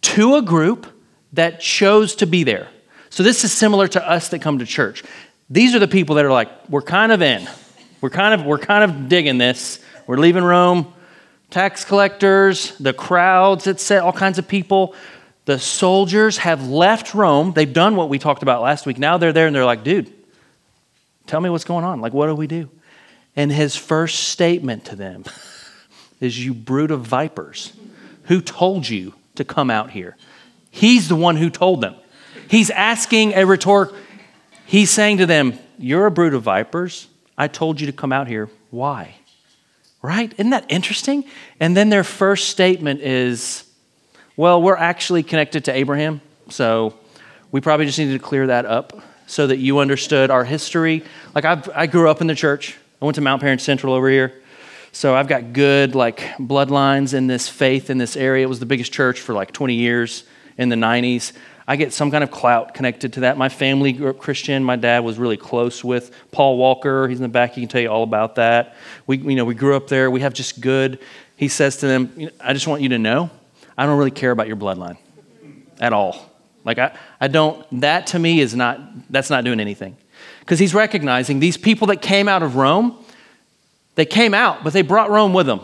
to 0.00 0.36
a 0.36 0.42
group 0.42 0.86
that 1.34 1.60
chose 1.60 2.14
to 2.16 2.26
be 2.26 2.44
there. 2.44 2.68
So, 3.10 3.22
this 3.22 3.44
is 3.44 3.52
similar 3.52 3.88
to 3.88 4.08
us 4.08 4.28
that 4.28 4.40
come 4.40 4.60
to 4.60 4.66
church. 4.66 5.02
These 5.50 5.74
are 5.74 5.78
the 5.78 5.88
people 5.88 6.16
that 6.16 6.24
are 6.24 6.32
like, 6.32 6.50
we're 6.68 6.82
kind 6.82 7.12
of 7.12 7.22
in. 7.22 7.48
We're 8.00 8.10
kind 8.10 8.38
of, 8.38 8.46
we're 8.46 8.58
kind 8.58 8.84
of 8.84 9.08
digging 9.08 9.38
this. 9.38 9.80
We're 10.06 10.18
leaving 10.18 10.44
Rome. 10.44 10.92
Tax 11.50 11.84
collectors, 11.84 12.76
the 12.78 12.92
crowds, 12.92 13.64
that 13.64 13.72
it's 13.72 13.90
all 13.90 14.12
kinds 14.12 14.38
of 14.38 14.46
people. 14.46 14.94
The 15.46 15.58
soldiers 15.58 16.36
have 16.38 16.68
left 16.68 17.14
Rome. 17.14 17.52
They've 17.52 17.72
done 17.72 17.96
what 17.96 18.10
we 18.10 18.18
talked 18.18 18.42
about 18.42 18.60
last 18.60 18.84
week. 18.84 18.98
Now 18.98 19.16
they're 19.16 19.32
there 19.32 19.46
and 19.46 19.56
they're 19.56 19.64
like, 19.64 19.82
dude, 19.82 20.12
tell 21.26 21.40
me 21.40 21.48
what's 21.48 21.64
going 21.64 21.86
on. 21.86 22.02
Like, 22.02 22.12
what 22.12 22.26
do 22.26 22.34
we 22.34 22.46
do? 22.46 22.68
And 23.34 23.50
his 23.50 23.74
first 23.74 24.28
statement 24.28 24.84
to 24.86 24.96
them 24.96 25.24
is, 26.20 26.44
You 26.44 26.52
brood 26.52 26.90
of 26.90 27.00
vipers. 27.00 27.72
Who 28.24 28.42
told 28.42 28.86
you 28.86 29.14
to 29.36 29.44
come 29.44 29.70
out 29.70 29.90
here? 29.90 30.18
He's 30.70 31.08
the 31.08 31.16
one 31.16 31.36
who 31.36 31.48
told 31.48 31.80
them. 31.80 31.94
He's 32.50 32.68
asking 32.68 33.32
a 33.32 33.46
rhetoric. 33.46 33.90
He's 34.68 34.90
saying 34.90 35.16
to 35.16 35.24
them, 35.24 35.58
You're 35.78 36.04
a 36.04 36.10
brood 36.10 36.34
of 36.34 36.42
vipers. 36.42 37.08
I 37.38 37.48
told 37.48 37.80
you 37.80 37.86
to 37.86 37.92
come 37.92 38.12
out 38.12 38.28
here. 38.28 38.50
Why? 38.70 39.14
Right? 40.02 40.30
Isn't 40.34 40.50
that 40.50 40.66
interesting? 40.68 41.24
And 41.58 41.74
then 41.74 41.88
their 41.88 42.04
first 42.04 42.50
statement 42.50 43.00
is, 43.00 43.64
Well, 44.36 44.60
we're 44.60 44.76
actually 44.76 45.22
connected 45.22 45.64
to 45.64 45.72
Abraham. 45.72 46.20
So 46.50 46.98
we 47.50 47.62
probably 47.62 47.86
just 47.86 47.98
needed 47.98 48.12
to 48.12 48.18
clear 48.18 48.48
that 48.48 48.66
up 48.66 49.02
so 49.26 49.46
that 49.46 49.56
you 49.56 49.78
understood 49.78 50.30
our 50.30 50.44
history. 50.44 51.02
Like 51.34 51.46
I've, 51.46 51.66
I 51.74 51.86
grew 51.86 52.10
up 52.10 52.20
in 52.20 52.26
the 52.26 52.34
church. 52.34 52.76
I 53.00 53.06
went 53.06 53.14
to 53.14 53.22
Mount 53.22 53.40
Paran 53.40 53.58
Central 53.58 53.94
over 53.94 54.10
here. 54.10 54.34
So 54.92 55.14
I've 55.14 55.28
got 55.28 55.54
good 55.54 55.94
like 55.94 56.18
bloodlines 56.38 57.14
in 57.14 57.26
this 57.26 57.48
faith 57.48 57.88
in 57.88 57.96
this 57.96 58.18
area. 58.18 58.44
It 58.44 58.50
was 58.50 58.60
the 58.60 58.66
biggest 58.66 58.92
church 58.92 59.18
for 59.18 59.32
like 59.32 59.52
20 59.52 59.72
years 59.72 60.24
in 60.58 60.68
the 60.68 60.76
90s. 60.76 61.32
I 61.70 61.76
get 61.76 61.92
some 61.92 62.10
kind 62.10 62.24
of 62.24 62.30
clout 62.30 62.72
connected 62.72 63.12
to 63.12 63.20
that. 63.20 63.36
My 63.36 63.50
family 63.50 63.92
grew 63.92 64.08
up 64.08 64.16
Christian. 64.16 64.64
My 64.64 64.76
dad 64.76 65.00
was 65.04 65.18
really 65.18 65.36
close 65.36 65.84
with 65.84 66.10
Paul 66.32 66.56
Walker. 66.56 67.06
He's 67.06 67.18
in 67.18 67.22
the 67.22 67.28
back. 67.28 67.52
He 67.52 67.60
can 67.60 67.68
tell 67.68 67.82
you 67.82 67.90
all 67.90 68.04
about 68.04 68.36
that. 68.36 68.74
We, 69.06 69.18
you 69.18 69.36
know, 69.36 69.44
we 69.44 69.54
grew 69.54 69.76
up 69.76 69.86
there. 69.86 70.10
We 70.10 70.20
have 70.20 70.32
just 70.32 70.62
good. 70.62 70.98
He 71.36 71.48
says 71.48 71.76
to 71.76 71.86
them, 71.86 72.30
I 72.40 72.54
just 72.54 72.66
want 72.66 72.80
you 72.80 72.88
to 72.88 72.98
know, 72.98 73.30
I 73.76 73.84
don't 73.84 73.98
really 73.98 74.10
care 74.10 74.30
about 74.30 74.46
your 74.46 74.56
bloodline 74.56 74.96
at 75.78 75.92
all. 75.92 76.30
Like 76.64 76.78
I, 76.78 76.96
I 77.20 77.28
don't, 77.28 77.66
that 77.82 78.08
to 78.08 78.18
me 78.18 78.40
is 78.40 78.54
not, 78.54 78.80
that's 79.12 79.28
not 79.28 79.44
doing 79.44 79.60
anything. 79.60 79.94
Because 80.40 80.58
he's 80.58 80.72
recognizing 80.72 81.38
these 81.38 81.58
people 81.58 81.88
that 81.88 82.00
came 82.00 82.28
out 82.28 82.42
of 82.42 82.56
Rome, 82.56 82.96
they 83.94 84.06
came 84.06 84.32
out, 84.32 84.64
but 84.64 84.72
they 84.72 84.80
brought 84.80 85.10
Rome 85.10 85.34
with 85.34 85.44
them. 85.44 85.60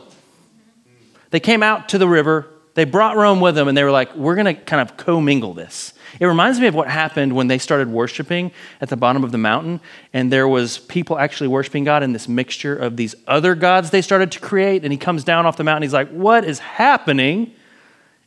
They 1.31 1.41
came 1.41 1.63
out 1.63 1.89
to 1.89 1.99
the 1.99 2.07
river, 2.07 2.47
they 2.75 2.85
brought 2.85 3.17
Rome 3.17 3.41
with 3.41 3.55
them, 3.55 3.69
and 3.69 3.77
they 3.77 3.85
were 3.85 3.91
like, 3.91 4.15
we're 4.17 4.35
going 4.35 4.47
to 4.47 4.55
kind 4.55 4.83
of 4.83 4.97
commingle 4.97 5.55
this. 5.55 5.93
It 6.19 6.27
reminds 6.27 6.61
me 6.61 6.67
of 6.67 6.75
what 6.75 6.89
happened 6.89 7.33
when 7.33 7.47
they 7.47 7.59
started 7.59 7.89
worshiping 7.89 8.53
at 8.81 8.89
the 8.89 8.97
bottom 8.97 9.23
of 9.23 9.33
the 9.33 9.39
mountain, 9.39 9.81
and 10.13 10.33
there 10.33 10.49
was 10.49 10.79
people 10.79 11.19
actually 11.19 11.49
worshiping 11.49 11.85
God 11.85 12.03
in 12.03 12.13
this 12.13 12.29
mixture 12.29 12.77
of 12.77 12.97
these 12.97 13.15
other 13.27 13.55
gods 13.55 13.91
they 13.91 14.03
started 14.03 14.33
to 14.33 14.41
create. 14.41 14.83
And 14.85 14.93
he 14.93 14.99
comes 14.99 15.25
down 15.25 15.47
off 15.47 15.57
the 15.57 15.65
mountain, 15.65 15.83
he's 15.83 15.93
like, 15.93 16.11
What 16.11 16.45
is 16.45 16.59
happening? 16.59 17.55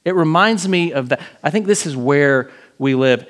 It 0.06 0.16
reminds 0.16 0.68
me 0.68 0.94
of 0.94 1.10
that. 1.10 1.22
I 1.44 1.50
think 1.50 1.66
this 1.66 1.86
is 1.86 1.96
where 1.98 2.50
we 2.78 2.96
live. 2.96 3.28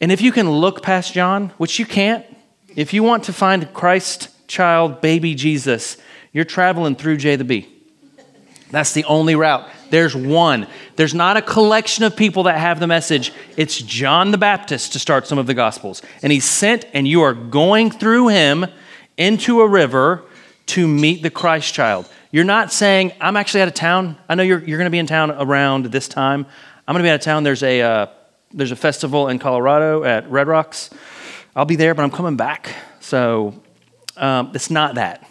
And 0.00 0.12
if 0.12 0.20
you 0.20 0.30
can 0.30 0.48
look 0.48 0.82
past 0.82 1.12
John, 1.12 1.48
which 1.58 1.80
you 1.80 1.86
can't, 1.86 2.24
if 2.76 2.92
you 2.92 3.02
want 3.02 3.24
to 3.24 3.32
find 3.32 3.72
Christ 3.74 4.28
child, 4.46 5.00
baby 5.00 5.34
Jesus, 5.34 5.96
you're 6.32 6.44
traveling 6.44 6.94
through 6.94 7.16
J 7.16 7.36
the 7.36 7.44
B. 7.44 7.73
That's 8.74 8.92
the 8.92 9.04
only 9.04 9.36
route. 9.36 9.68
There's 9.90 10.16
one. 10.16 10.66
There's 10.96 11.14
not 11.14 11.36
a 11.36 11.42
collection 11.42 12.02
of 12.02 12.16
people 12.16 12.42
that 12.42 12.58
have 12.58 12.80
the 12.80 12.88
message. 12.88 13.32
It's 13.56 13.78
John 13.78 14.32
the 14.32 14.38
Baptist 14.38 14.94
to 14.94 14.98
start 14.98 15.28
some 15.28 15.38
of 15.38 15.46
the 15.46 15.54
Gospels. 15.54 16.02
And 16.22 16.32
he's 16.32 16.44
sent, 16.44 16.84
and 16.92 17.06
you 17.06 17.22
are 17.22 17.34
going 17.34 17.92
through 17.92 18.28
him 18.28 18.66
into 19.16 19.60
a 19.60 19.68
river 19.68 20.24
to 20.66 20.88
meet 20.88 21.22
the 21.22 21.30
Christ 21.30 21.72
child. 21.72 22.10
You're 22.32 22.42
not 22.42 22.72
saying, 22.72 23.12
I'm 23.20 23.36
actually 23.36 23.60
out 23.60 23.68
of 23.68 23.74
town. 23.74 24.16
I 24.28 24.34
know 24.34 24.42
you're, 24.42 24.58
you're 24.58 24.78
going 24.78 24.86
to 24.86 24.90
be 24.90 24.98
in 24.98 25.06
town 25.06 25.30
around 25.30 25.86
this 25.86 26.08
time. 26.08 26.44
I'm 26.88 26.94
going 26.94 27.04
to 27.04 27.06
be 27.06 27.10
out 27.10 27.14
of 27.14 27.20
town. 27.20 27.44
There's 27.44 27.62
a, 27.62 27.80
uh, 27.80 28.06
there's 28.52 28.72
a 28.72 28.76
festival 28.76 29.28
in 29.28 29.38
Colorado 29.38 30.02
at 30.02 30.28
Red 30.28 30.48
Rocks. 30.48 30.90
I'll 31.54 31.64
be 31.64 31.76
there, 31.76 31.94
but 31.94 32.02
I'm 32.02 32.10
coming 32.10 32.36
back. 32.36 32.74
So 32.98 33.54
um, 34.16 34.50
it's 34.52 34.68
not 34.68 34.96
that. 34.96 35.30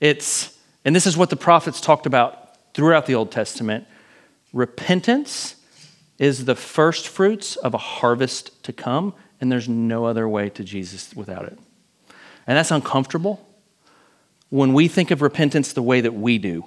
It's, 0.00 0.58
and 0.84 0.96
this 0.96 1.06
is 1.06 1.16
what 1.16 1.30
the 1.30 1.36
prophets 1.36 1.80
talked 1.80 2.06
about 2.06 2.41
throughout 2.74 3.06
the 3.06 3.14
Old 3.14 3.30
Testament 3.30 3.86
repentance 4.52 5.56
is 6.18 6.44
the 6.44 6.54
first 6.54 7.08
fruits 7.08 7.56
of 7.56 7.74
a 7.74 7.78
harvest 7.78 8.62
to 8.64 8.72
come, 8.72 9.14
and 9.40 9.50
there's 9.50 9.68
no 9.68 10.04
other 10.04 10.28
way 10.28 10.48
to 10.50 10.62
Jesus 10.62 11.14
without 11.14 11.44
it. 11.44 11.58
And 12.46 12.58
that's 12.58 12.70
uncomfortable. 12.70 13.48
When 14.50 14.74
we 14.74 14.88
think 14.88 15.10
of 15.10 15.22
repentance 15.22 15.72
the 15.72 15.82
way 15.82 16.00
that 16.00 16.14
we 16.14 16.38
do, 16.38 16.66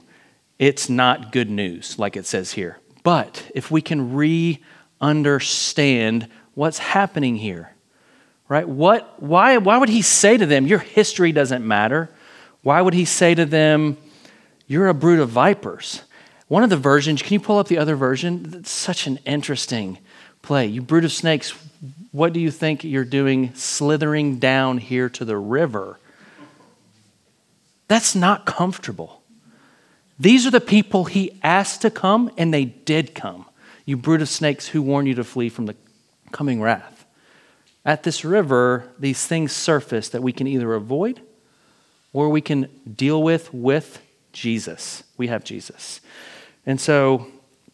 it's 0.58 0.90
not 0.90 1.32
good 1.32 1.50
news, 1.50 2.00
like 2.00 2.18
it 2.18 2.26
says 2.26 2.54
here. 2.54 2.80
But 3.04 3.50
if 3.54 3.70
we 3.70 3.82
can 3.82 4.14
re 4.14 4.64
understand 5.02 6.28
what's 6.54 6.78
happening 6.78 7.36
here. 7.36 7.72
Right? 8.48 8.68
What, 8.68 9.22
why, 9.22 9.58
why 9.58 9.78
would 9.78 9.90
he 9.90 10.02
say 10.02 10.38
to 10.38 10.46
them, 10.46 10.68
Your 10.68 10.80
history 10.80 11.32
doesn't 11.32 11.66
matter? 11.66 12.10
Why 12.62 12.82
would 12.82 12.94
he 12.94 13.06
say 13.06 13.36
to 13.36 13.46
them, 13.46 13.98
You're 14.68 14.88
a 14.88 14.94
brood 14.94 15.20
of 15.20 15.30
vipers? 15.30 16.04
One 16.48 16.64
of 16.64 16.70
the 16.70 16.78
versions, 16.78 17.22
can 17.22 17.34
you 17.34 17.40
pull 17.40 17.58
up 17.58 17.68
the 17.68 17.78
other 17.78 17.96
version? 17.96 18.54
It's 18.56 18.72
such 18.72 19.08
an 19.08 19.20
interesting 19.26 19.98
play. 20.42 20.68
You 20.68 20.82
brood 20.82 21.06
of 21.06 21.12
snakes, 21.12 21.54
what 22.12 22.34
do 22.34 22.40
you 22.40 22.52
think 22.52 22.84
you're 22.84 23.04
doing 23.04 23.54
slithering 23.56 24.38
down 24.38 24.78
here 24.78 25.10
to 25.10 25.26
the 25.26 25.38
river? 25.38 26.00
That's 27.88 28.16
not 28.16 28.46
comfortable. 28.46 29.22
These 30.20 30.48
are 30.48 30.52
the 30.52 30.62
people 30.62 31.06
he 31.06 31.40
asked 31.44 31.82
to 31.82 31.90
come, 31.90 32.32
and 32.38 32.54
they 32.54 32.66
did 32.66 33.14
come. 33.14 33.46
You 33.86 33.98
brood 33.98 34.22
of 34.22 34.30
snakes 34.30 34.68
who 34.68 34.82
warn 34.82 35.06
you 35.06 35.16
to 35.16 35.24
flee 35.24 35.50
from 35.50 35.66
the 35.66 35.76
coming 36.32 36.62
wrath. 36.62 37.06
At 37.84 38.04
this 38.04 38.26
river, 38.26 38.92
these 38.98 39.26
things 39.26 39.52
surface 39.52 40.10
that 40.10 40.24
we 40.24 40.32
can 40.32 40.48
either 40.48 40.74
avoid 40.74 41.22
or 42.14 42.30
we 42.30 42.42
can 42.42 42.70
deal 42.96 43.22
with 43.22 43.54
with 43.54 44.02
Jesus. 44.36 45.04
We 45.18 45.28
have 45.28 45.46
Jesus. 45.46 46.02
And 46.66 46.80
so, 46.80 47.28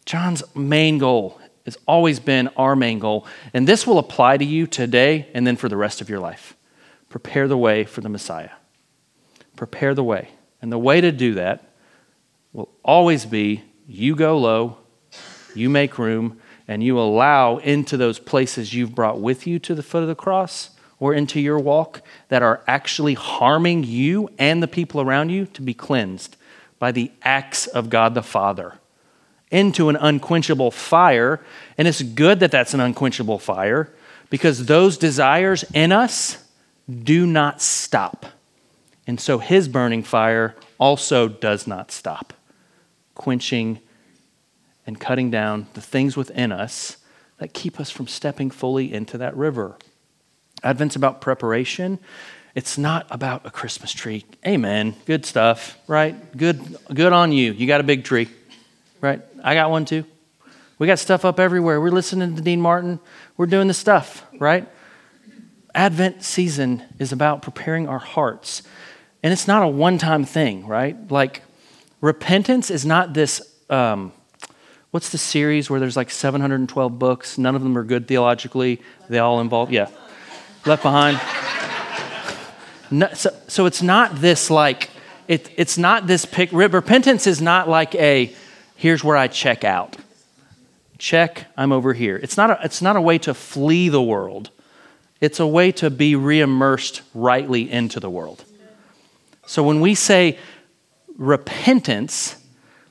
John's 0.06 0.42
main 0.54 0.98
goal 0.98 1.40
has 1.64 1.76
always 1.86 2.20
been 2.20 2.48
our 2.56 2.76
main 2.76 3.00
goal. 3.00 3.26
And 3.52 3.66
this 3.66 3.86
will 3.86 3.98
apply 3.98 4.36
to 4.36 4.44
you 4.44 4.66
today 4.66 5.28
and 5.34 5.46
then 5.46 5.56
for 5.56 5.68
the 5.68 5.76
rest 5.76 6.00
of 6.00 6.08
your 6.08 6.20
life. 6.20 6.56
Prepare 7.08 7.48
the 7.48 7.58
way 7.58 7.84
for 7.84 8.00
the 8.00 8.08
Messiah. 8.08 8.50
Prepare 9.56 9.94
the 9.94 10.04
way. 10.04 10.30
And 10.62 10.72
the 10.72 10.78
way 10.78 11.00
to 11.00 11.10
do 11.10 11.34
that 11.34 11.74
will 12.52 12.70
always 12.84 13.26
be 13.26 13.64
you 13.86 14.14
go 14.14 14.38
low, 14.38 14.78
you 15.54 15.68
make 15.68 15.98
room, 15.98 16.40
and 16.68 16.82
you 16.82 16.98
allow 16.98 17.58
into 17.58 17.96
those 17.96 18.20
places 18.20 18.72
you've 18.72 18.94
brought 18.94 19.20
with 19.20 19.46
you 19.46 19.58
to 19.58 19.74
the 19.74 19.82
foot 19.82 20.02
of 20.02 20.08
the 20.08 20.14
cross 20.14 20.70
or 21.00 21.12
into 21.12 21.40
your 21.40 21.58
walk 21.58 22.02
that 22.28 22.42
are 22.42 22.62
actually 22.68 23.14
harming 23.14 23.82
you 23.82 24.30
and 24.38 24.62
the 24.62 24.68
people 24.68 25.00
around 25.00 25.30
you 25.30 25.46
to 25.46 25.60
be 25.60 25.74
cleansed 25.74 26.36
by 26.82 26.90
the 26.90 27.12
acts 27.22 27.68
of 27.68 27.90
God 27.90 28.12
the 28.12 28.24
Father 28.24 28.74
into 29.52 29.88
an 29.88 29.94
unquenchable 29.94 30.72
fire. 30.72 31.40
And 31.78 31.86
it's 31.86 32.02
good 32.02 32.40
that 32.40 32.50
that's 32.50 32.74
an 32.74 32.80
unquenchable 32.80 33.38
fire 33.38 33.88
because 34.30 34.66
those 34.66 34.98
desires 34.98 35.64
in 35.74 35.92
us 35.92 36.44
do 36.88 37.24
not 37.24 37.62
stop. 37.62 38.26
And 39.06 39.20
so 39.20 39.38
his 39.38 39.68
burning 39.68 40.02
fire 40.02 40.56
also 40.76 41.28
does 41.28 41.68
not 41.68 41.92
stop, 41.92 42.32
quenching 43.14 43.78
and 44.84 44.98
cutting 44.98 45.30
down 45.30 45.68
the 45.74 45.80
things 45.80 46.16
within 46.16 46.50
us 46.50 46.96
that 47.38 47.54
keep 47.54 47.78
us 47.78 47.90
from 47.90 48.08
stepping 48.08 48.50
fully 48.50 48.92
into 48.92 49.16
that 49.18 49.36
river. 49.36 49.76
Advent's 50.64 50.96
about 50.96 51.20
preparation. 51.20 52.00
It's 52.54 52.76
not 52.76 53.06
about 53.10 53.46
a 53.46 53.50
Christmas 53.50 53.92
tree. 53.92 54.24
Amen. 54.46 54.94
Good 55.06 55.24
stuff, 55.24 55.78
right? 55.86 56.36
Good 56.36 56.76
good 56.92 57.12
on 57.12 57.32
you. 57.32 57.52
You 57.52 57.66
got 57.66 57.80
a 57.80 57.84
big 57.84 58.04
tree. 58.04 58.28
Right? 59.00 59.22
I 59.42 59.54
got 59.54 59.70
one 59.70 59.84
too. 59.84 60.04
We 60.78 60.86
got 60.86 60.98
stuff 60.98 61.24
up 61.24 61.40
everywhere. 61.40 61.80
We're 61.80 61.90
listening 61.90 62.36
to 62.36 62.42
Dean 62.42 62.60
Martin. 62.60 63.00
We're 63.36 63.46
doing 63.46 63.68
the 63.68 63.74
stuff, 63.74 64.26
right? 64.38 64.68
Advent 65.74 66.22
season 66.22 66.82
is 66.98 67.12
about 67.12 67.40
preparing 67.40 67.88
our 67.88 67.98
hearts. 67.98 68.62
And 69.22 69.32
it's 69.32 69.48
not 69.48 69.62
a 69.62 69.68
one 69.68 69.96
time 69.98 70.24
thing, 70.24 70.66
right? 70.66 71.10
Like, 71.10 71.42
repentance 72.00 72.70
is 72.70 72.84
not 72.84 73.14
this 73.14 73.40
um, 73.70 74.12
what's 74.90 75.08
the 75.08 75.18
series 75.18 75.70
where 75.70 75.80
there's 75.80 75.96
like 75.96 76.10
712 76.10 76.98
books? 76.98 77.38
None 77.38 77.56
of 77.56 77.62
them 77.62 77.76
are 77.78 77.84
good 77.84 78.06
theologically. 78.06 78.80
They 79.08 79.18
all 79.18 79.40
involve, 79.40 79.72
yeah. 79.72 79.88
Left 80.66 80.82
Behind. 80.82 81.18
No, 82.92 83.08
so, 83.14 83.34
so 83.48 83.64
it's 83.64 83.80
not 83.80 84.16
this 84.16 84.50
like, 84.50 84.90
it, 85.26 85.50
it's 85.56 85.78
not 85.78 86.06
this 86.06 86.26
pick. 86.26 86.50
Repentance 86.52 87.26
is 87.26 87.40
not 87.40 87.66
like 87.66 87.94
a, 87.94 88.30
here's 88.76 89.02
where 89.02 89.16
I 89.16 89.28
check 89.28 89.64
out. 89.64 89.96
Check, 90.98 91.46
I'm 91.56 91.72
over 91.72 91.94
here. 91.94 92.16
It's 92.16 92.36
not 92.36 92.50
a, 92.50 92.60
it's 92.62 92.82
not 92.82 92.96
a 92.96 93.00
way 93.00 93.16
to 93.20 93.32
flee 93.32 93.88
the 93.88 94.02
world, 94.02 94.50
it's 95.22 95.40
a 95.40 95.46
way 95.46 95.72
to 95.72 95.88
be 95.88 96.12
reimmersed 96.12 97.00
rightly 97.14 97.70
into 97.70 97.98
the 97.98 98.10
world. 98.10 98.44
So 99.46 99.62
when 99.62 99.80
we 99.80 99.94
say 99.94 100.38
repentance, 101.16 102.36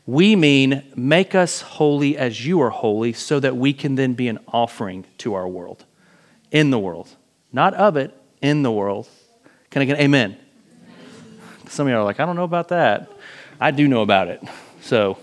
we 0.07 0.35
mean, 0.35 0.83
make 0.95 1.35
us 1.35 1.61
holy 1.61 2.17
as 2.17 2.43
you 2.43 2.59
are 2.61 2.71
holy, 2.71 3.13
so 3.13 3.39
that 3.39 3.55
we 3.55 3.71
can 3.71 3.95
then 3.95 4.15
be 4.15 4.27
an 4.27 4.39
offering 4.47 5.05
to 5.19 5.35
our 5.35 5.47
world, 5.47 5.85
in 6.49 6.71
the 6.71 6.79
world. 6.79 7.09
Not 7.53 7.75
of 7.75 7.97
it, 7.97 8.17
in 8.41 8.63
the 8.63 8.71
world. 8.71 9.07
Can 9.71 9.81
I 9.81 9.85
get 9.85 9.99
amen? 9.99 10.37
Some 11.67 11.87
of 11.87 11.91
you 11.91 11.97
are 11.97 12.03
like, 12.03 12.19
I 12.19 12.25
don't 12.25 12.35
know 12.35 12.43
about 12.43 12.67
that. 12.67 13.11
I 13.59 13.71
do 13.71 13.87
know 13.87 14.01
about 14.01 14.27
it. 14.27 14.43
So 14.81 15.17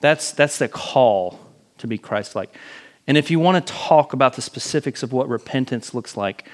that's, 0.00 0.32
that's 0.32 0.58
the 0.58 0.68
call 0.68 1.38
to 1.78 1.86
be 1.86 1.96
Christ 1.96 2.34
like. 2.34 2.54
And 3.06 3.16
if 3.16 3.30
you 3.30 3.38
want 3.38 3.64
to 3.64 3.72
talk 3.72 4.12
about 4.12 4.34
the 4.34 4.42
specifics 4.42 5.02
of 5.02 5.12
what 5.12 5.28
repentance 5.28 5.94
looks 5.94 6.16
like, 6.16 6.46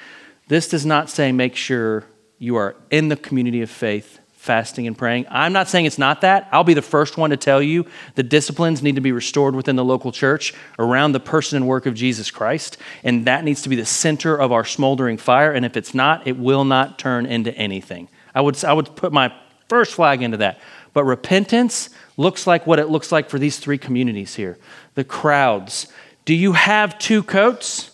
this 0.48 0.68
does 0.68 0.84
not 0.84 1.08
say 1.08 1.32
make 1.32 1.56
sure 1.56 2.04
you 2.38 2.56
are 2.56 2.76
in 2.90 3.08
the 3.08 3.16
community 3.16 3.62
of 3.62 3.70
faith 3.70 4.20
fasting 4.44 4.86
and 4.86 4.96
praying. 4.96 5.26
I'm 5.30 5.52
not 5.52 5.68
saying 5.68 5.86
it's 5.86 5.98
not 5.98 6.20
that. 6.20 6.48
I'll 6.52 6.64
be 6.64 6.74
the 6.74 6.82
first 6.82 7.16
one 7.16 7.30
to 7.30 7.36
tell 7.36 7.62
you 7.62 7.86
the 8.14 8.22
disciplines 8.22 8.82
need 8.82 8.94
to 8.94 9.00
be 9.00 9.10
restored 9.10 9.56
within 9.56 9.74
the 9.74 9.84
local 9.84 10.12
church 10.12 10.52
around 10.78 11.12
the 11.12 11.20
person 11.20 11.56
and 11.56 11.66
work 11.66 11.86
of 11.86 11.94
Jesus 11.94 12.30
Christ. 12.30 12.76
And 13.02 13.24
that 13.24 13.42
needs 13.42 13.62
to 13.62 13.68
be 13.68 13.76
the 13.76 13.86
center 13.86 14.36
of 14.36 14.52
our 14.52 14.64
smoldering 14.64 15.16
fire. 15.16 15.50
And 15.50 15.64
if 15.64 15.76
it's 15.76 15.94
not, 15.94 16.26
it 16.26 16.38
will 16.38 16.64
not 16.64 16.98
turn 16.98 17.24
into 17.24 17.52
anything. 17.56 18.08
I 18.34 18.42
would, 18.42 18.62
I 18.64 18.74
would 18.74 18.94
put 18.94 19.12
my 19.12 19.34
first 19.68 19.94
flag 19.94 20.22
into 20.22 20.36
that. 20.36 20.60
But 20.92 21.04
repentance 21.04 21.90
looks 22.16 22.46
like 22.46 22.66
what 22.66 22.78
it 22.78 22.88
looks 22.88 23.10
like 23.10 23.30
for 23.30 23.38
these 23.38 23.58
three 23.58 23.78
communities 23.78 24.34
here 24.36 24.58
the 24.94 25.04
crowds. 25.04 25.88
Do 26.24 26.34
you 26.34 26.52
have 26.52 26.98
two 26.98 27.22
coats? 27.22 27.90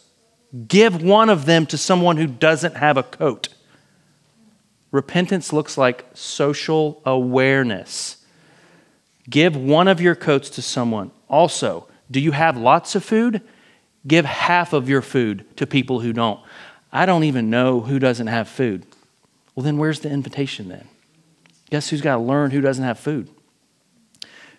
Give 0.67 1.01
one 1.01 1.31
of 1.31 1.47
them 1.47 1.65
to 1.67 1.79
someone 1.79 2.17
who 2.17 2.27
doesn't 2.27 2.77
have 2.77 2.97
a 2.97 3.03
coat. 3.05 3.49
Repentance 4.93 5.53
looks 5.53 5.79
like 5.79 6.07
social 6.15 7.01
awareness. 7.05 8.17
Give 9.29 9.57
one 9.57 9.87
of 9.87 10.01
your 10.01 10.17
coats 10.17 10.51
to 10.51 10.63
someone. 10.63 11.13
Also, 11.29 11.87
do 12.11 12.19
you 12.21 12.33
have 12.33 12.57
lots 12.57 12.95
of 12.95 13.05
food? 13.05 13.43
Give 14.07 14.25
half 14.25 14.73
of 14.73 14.89
your 14.89 15.03
food 15.03 15.45
to 15.57 15.67
people 15.67 16.01
who 16.01 16.13
don't. 16.13 16.41
I 16.93 17.07
don't 17.07 17.25
even 17.25 17.51
know 17.51 17.81
who 17.81 17.99
doesn't 17.99 18.27
have 18.27 18.49
food. 18.49 18.85
Well, 19.55 19.63
then 19.63 19.79
where's 19.79 20.01
the 20.01 20.11
invitation 20.11 20.69
then? 20.69 20.89
Guess 21.71 21.91
who's 21.91 22.01
got 22.01 22.17
to 22.17 22.23
learn 22.23 22.51
who 22.51 22.61
doesn't 22.61 22.85
have 22.85 22.99
food? 22.99 23.29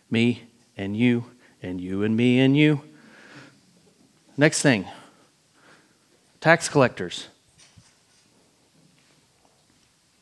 Me 0.10 0.44
and 0.78 0.96
you, 0.96 1.26
and 1.62 1.82
you 1.82 2.04
and 2.04 2.15
me 2.15 2.39
and 2.39 2.56
you. 2.56 2.82
Next 4.38 4.62
thing 4.62 4.88
tax 6.39 6.67
collectors. 6.70 7.28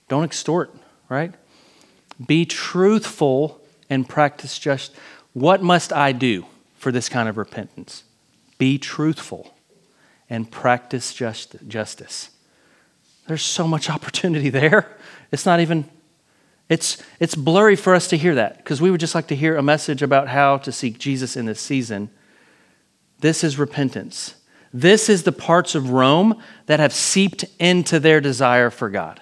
Don't 0.10 0.24
extort, 0.24 0.76
right? 1.08 1.34
Be 2.26 2.46
truthful 2.46 3.62
and 3.90 4.10
practice 4.10 4.60
just 4.60 4.94
what 5.34 5.64
must 5.64 5.94
I 5.94 6.12
do 6.12 6.46
for 6.78 6.92
this 6.92 7.08
kind 7.08 7.30
of 7.30 7.38
repentance? 7.38 8.04
Be 8.58 8.78
truthful 8.78 9.56
and 10.30 10.50
practice 10.52 11.14
just, 11.14 11.56
justice. 11.68 12.32
There's 13.28 13.44
so 13.44 13.68
much 13.68 13.90
opportunity 13.90 14.50
there. 14.50 14.98
It's 15.32 15.46
not 15.46 15.62
even 15.62 15.86
it's 16.68 17.02
it's 17.20 17.34
blurry 17.34 17.76
for 17.76 17.96
us 17.96 18.08
to 18.10 18.18
hear 18.18 18.36
that 18.36 18.58
because 18.58 18.80
we 18.80 18.92
would 18.92 19.00
just 19.00 19.16
like 19.16 19.28
to 19.28 19.36
hear 19.36 19.58
a 19.58 19.64
message 19.64 20.04
about 20.04 20.28
how 20.28 20.58
to 20.58 20.72
seek 20.72 21.00
Jesus 21.00 21.36
in 21.36 21.46
this 21.46 21.60
season. 21.60 22.12
This 23.20 23.44
is 23.44 23.58
repentance. 23.58 24.36
This 24.72 25.10
is 25.10 25.24
the 25.24 25.32
parts 25.32 25.74
of 25.74 25.90
Rome 25.90 26.40
that 26.68 26.80
have 26.80 26.94
seeped 26.94 27.44
into 27.58 28.00
their 28.00 28.22
desire 28.22 28.70
for 28.70 28.90
God 28.90 29.20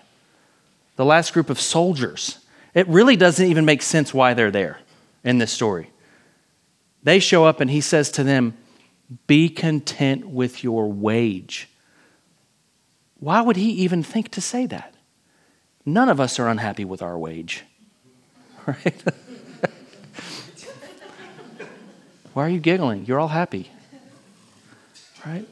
the 0.98 1.06
last 1.06 1.34
group 1.34 1.50
of 1.50 1.62
soldiers. 1.62 2.40
It 2.74 2.88
really 2.90 3.16
doesn't 3.16 3.46
even 3.46 3.64
make 3.64 3.82
sense 3.82 4.14
why 4.14 4.34
they're 4.34 4.52
there 4.52 4.80
in 5.24 5.38
this 5.38 5.52
story. 5.52 5.92
They 7.04 7.20
show 7.20 7.46
up 7.46 7.62
and 7.62 7.72
he 7.72 7.80
says 7.80 8.12
to 8.12 8.24
them, 8.24 8.58
Be 9.28 9.48
content 9.48 10.28
with 10.28 10.64
your 10.64 10.92
wage. 10.92 11.70
Why 13.20 13.42
would 13.42 13.56
he 13.56 13.70
even 13.72 14.04
think 14.04 14.30
to 14.32 14.42
say 14.42 14.66
that? 14.66 14.94
None 15.86 16.10
of 16.10 16.20
us 16.20 16.38
are 16.38 16.50
unhappy 16.50 16.84
with 16.84 17.02
our 17.02 17.18
wage, 17.18 17.64
right? 18.68 19.04
Why 22.34 22.46
are 22.46 22.50
you 22.50 22.60
giggling? 22.60 23.06
You're 23.06 23.20
all 23.20 23.30
happy, 23.30 23.72
right? 25.26 25.48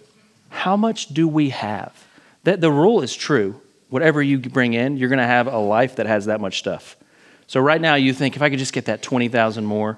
How 0.50 0.76
much 0.76 1.08
do 1.08 1.28
we 1.28 1.50
have? 1.50 2.06
That 2.44 2.62
the 2.62 2.72
rule 2.72 3.02
is 3.02 3.16
true 3.16 3.62
whatever 3.96 4.22
you 4.22 4.38
bring 4.40 4.74
in, 4.74 4.98
you're 4.98 5.08
going 5.08 5.20
to 5.20 5.26
have 5.26 5.48
a 5.48 5.58
life 5.58 5.96
that 5.96 6.06
has 6.06 6.26
that 6.26 6.42
much 6.42 6.60
stuff. 6.60 6.98
So 7.48 7.62
right 7.62 7.80
now 7.80 7.96
you 7.96 8.12
think 8.12 8.36
if 8.36 8.42
I 8.42 8.50
could 8.50 8.60
just 8.60 8.74
get 8.74 8.88
that 8.88 9.02
20,000 9.02 9.64
more, 9.64 9.98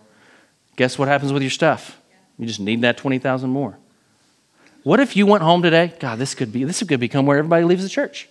guess 0.75 0.99
what 0.99 1.07
happens 1.07 1.33
with 1.33 1.41
your 1.41 1.49
stuff? 1.49 1.99
You 2.37 2.45
just 2.45 2.59
need 2.59 2.81
that 2.81 2.97
20,000 2.97 3.49
more. 3.49 3.75
What 4.83 4.99
if 4.99 5.15
you 5.15 5.25
went 5.25 5.41
home 5.41 5.63
today? 5.63 5.95
God, 5.99 6.19
this 6.19 6.35
could 6.35 6.53
be 6.53 6.63
this 6.63 6.83
could 6.83 6.99
become 6.99 7.25
where 7.25 7.39
everybody 7.39 7.65
leaves 7.65 7.81
the 7.81 7.89
church. 7.89 8.29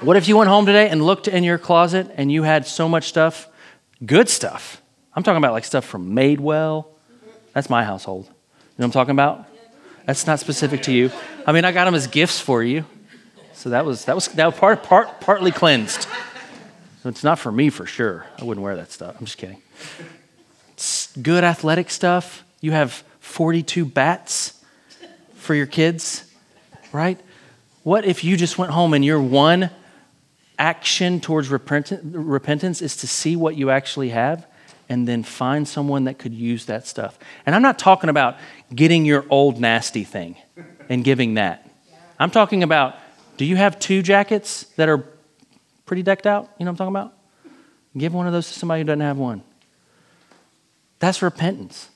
what 0.00 0.16
if 0.16 0.26
you 0.26 0.36
went 0.36 0.50
home 0.50 0.66
today 0.66 0.88
and 0.88 1.00
looked 1.06 1.28
in 1.28 1.44
your 1.44 1.56
closet 1.56 2.10
and 2.16 2.32
you 2.32 2.42
had 2.42 2.66
so 2.66 2.88
much 2.88 3.04
stuff, 3.04 3.46
good 4.04 4.28
stuff, 4.28 4.82
I'm 5.14 5.22
talking 5.22 5.38
about 5.38 5.52
like 5.52 5.64
stuff 5.64 5.84
from 5.84 6.12
Madewell. 6.12 6.86
That's 7.52 7.70
my 7.70 7.84
household. 7.84 8.24
You 8.24 8.32
know 8.32 8.34
what 8.78 8.84
I'm 8.86 8.90
talking 8.90 9.12
about? 9.12 9.46
That's 10.06 10.26
not 10.26 10.40
specific 10.40 10.82
to 10.82 10.92
you. 10.92 11.12
I 11.46 11.52
mean, 11.52 11.64
I 11.64 11.70
got 11.70 11.84
them 11.84 11.94
as 11.94 12.08
gifts 12.08 12.40
for 12.40 12.64
you. 12.64 12.84
So 13.60 13.68
that 13.68 13.84
was 13.84 14.06
that 14.06 14.14
was 14.14 14.34
was 14.34 14.54
part, 14.54 14.82
part 14.82 15.20
partly 15.20 15.50
cleansed. 15.50 16.08
So 17.02 17.10
it's 17.10 17.22
not 17.22 17.38
for 17.38 17.52
me 17.52 17.68
for 17.68 17.84
sure. 17.84 18.24
I 18.38 18.44
wouldn't 18.44 18.64
wear 18.64 18.74
that 18.76 18.90
stuff. 18.90 19.16
I'm 19.18 19.26
just 19.26 19.36
kidding. 19.36 19.60
It's 20.72 21.14
good 21.18 21.44
athletic 21.44 21.90
stuff. 21.90 22.42
You 22.62 22.72
have 22.72 23.04
42 23.20 23.84
bats 23.84 24.64
for 25.34 25.54
your 25.54 25.66
kids, 25.66 26.24
right? 26.90 27.20
What 27.82 28.06
if 28.06 28.24
you 28.24 28.38
just 28.38 28.56
went 28.56 28.72
home 28.72 28.94
and 28.94 29.04
your 29.04 29.20
one 29.20 29.68
action 30.58 31.20
towards 31.20 31.50
repentance 31.50 32.80
is 32.80 32.96
to 32.96 33.06
see 33.06 33.36
what 33.36 33.56
you 33.56 33.68
actually 33.68 34.08
have 34.08 34.46
and 34.88 35.06
then 35.06 35.22
find 35.22 35.68
someone 35.68 36.04
that 36.04 36.18
could 36.18 36.32
use 36.32 36.64
that 36.64 36.86
stuff? 36.86 37.18
And 37.44 37.54
I'm 37.54 37.62
not 37.62 37.78
talking 37.78 38.08
about 38.08 38.38
getting 38.74 39.04
your 39.04 39.26
old 39.28 39.60
nasty 39.60 40.04
thing 40.04 40.36
and 40.88 41.04
giving 41.04 41.34
that. 41.34 41.68
I'm 42.18 42.30
talking 42.30 42.62
about 42.62 42.96
do 43.40 43.46
you 43.46 43.56
have 43.56 43.78
two 43.78 44.02
jackets 44.02 44.64
that 44.76 44.90
are 44.90 45.02
pretty 45.86 46.02
decked 46.02 46.26
out? 46.26 46.50
You 46.58 46.66
know 46.66 46.72
what 46.72 46.82
I'm 46.82 46.92
talking 46.92 46.94
about? 46.94 47.14
Give 47.96 48.12
one 48.12 48.26
of 48.26 48.34
those 48.34 48.48
to 48.48 48.52
somebody 48.52 48.82
who 48.82 48.84
doesn't 48.84 49.00
have 49.00 49.16
one. 49.16 49.42
That's 50.98 51.22
repentance. 51.22 51.88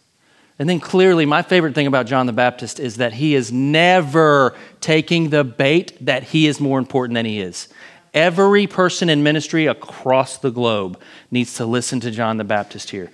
And 0.58 0.70
then 0.70 0.80
clearly, 0.80 1.26
my 1.26 1.42
favorite 1.42 1.74
thing 1.74 1.86
about 1.86 2.06
John 2.06 2.24
the 2.24 2.32
Baptist 2.32 2.80
is 2.80 2.96
that 2.96 3.12
he 3.12 3.34
is 3.34 3.52
never 3.52 4.56
taking 4.80 5.28
the 5.28 5.44
bait 5.44 5.98
that 6.06 6.22
he 6.22 6.46
is 6.46 6.60
more 6.60 6.78
important 6.78 7.14
than 7.14 7.26
he 7.26 7.42
is. 7.42 7.68
Every 8.14 8.66
person 8.66 9.10
in 9.10 9.22
ministry 9.22 9.66
across 9.66 10.38
the 10.38 10.50
globe 10.50 10.98
needs 11.30 11.56
to 11.56 11.66
listen 11.66 12.00
to 12.00 12.10
John 12.10 12.38
the 12.38 12.44
Baptist 12.44 12.88
here 12.88 13.10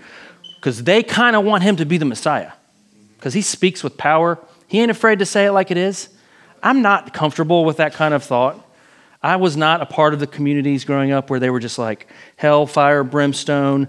because 0.55 0.85
they 0.85 1.03
kind 1.03 1.35
of 1.35 1.45
want 1.45 1.65
him 1.65 1.75
to 1.75 1.85
be 1.85 1.99
the 1.99 2.05
Messiah 2.05 2.53
because 3.17 3.35
he 3.35 3.43
speaks 3.43 3.83
with 3.83 3.97
power. 3.97 4.39
He 4.69 4.79
ain't 4.79 4.93
afraid 4.93 5.19
to 5.19 5.27
say 5.27 5.47
it 5.47 5.51
like 5.51 5.73
it 5.73 5.77
is. 5.77 6.11
I'm 6.63 6.83
not 6.83 7.13
comfortable 7.13 7.65
with 7.65 7.79
that 7.79 7.95
kind 7.95 8.15
of 8.15 8.23
thought. 8.23 8.67
I 9.23 9.37
was 9.37 9.57
not 9.57 9.83
a 9.83 9.87
part 9.87 10.15
of 10.15 10.21
the 10.21 10.27
communities 10.27 10.85
growing 10.85 11.13
up 11.13 11.29
where 11.29 11.39
they 11.39 11.51
were 11.51 11.61
just 11.61 11.79
like 11.79 12.07
hell, 12.37 12.67
fire, 12.67 13.05
brimstone, 13.05 13.89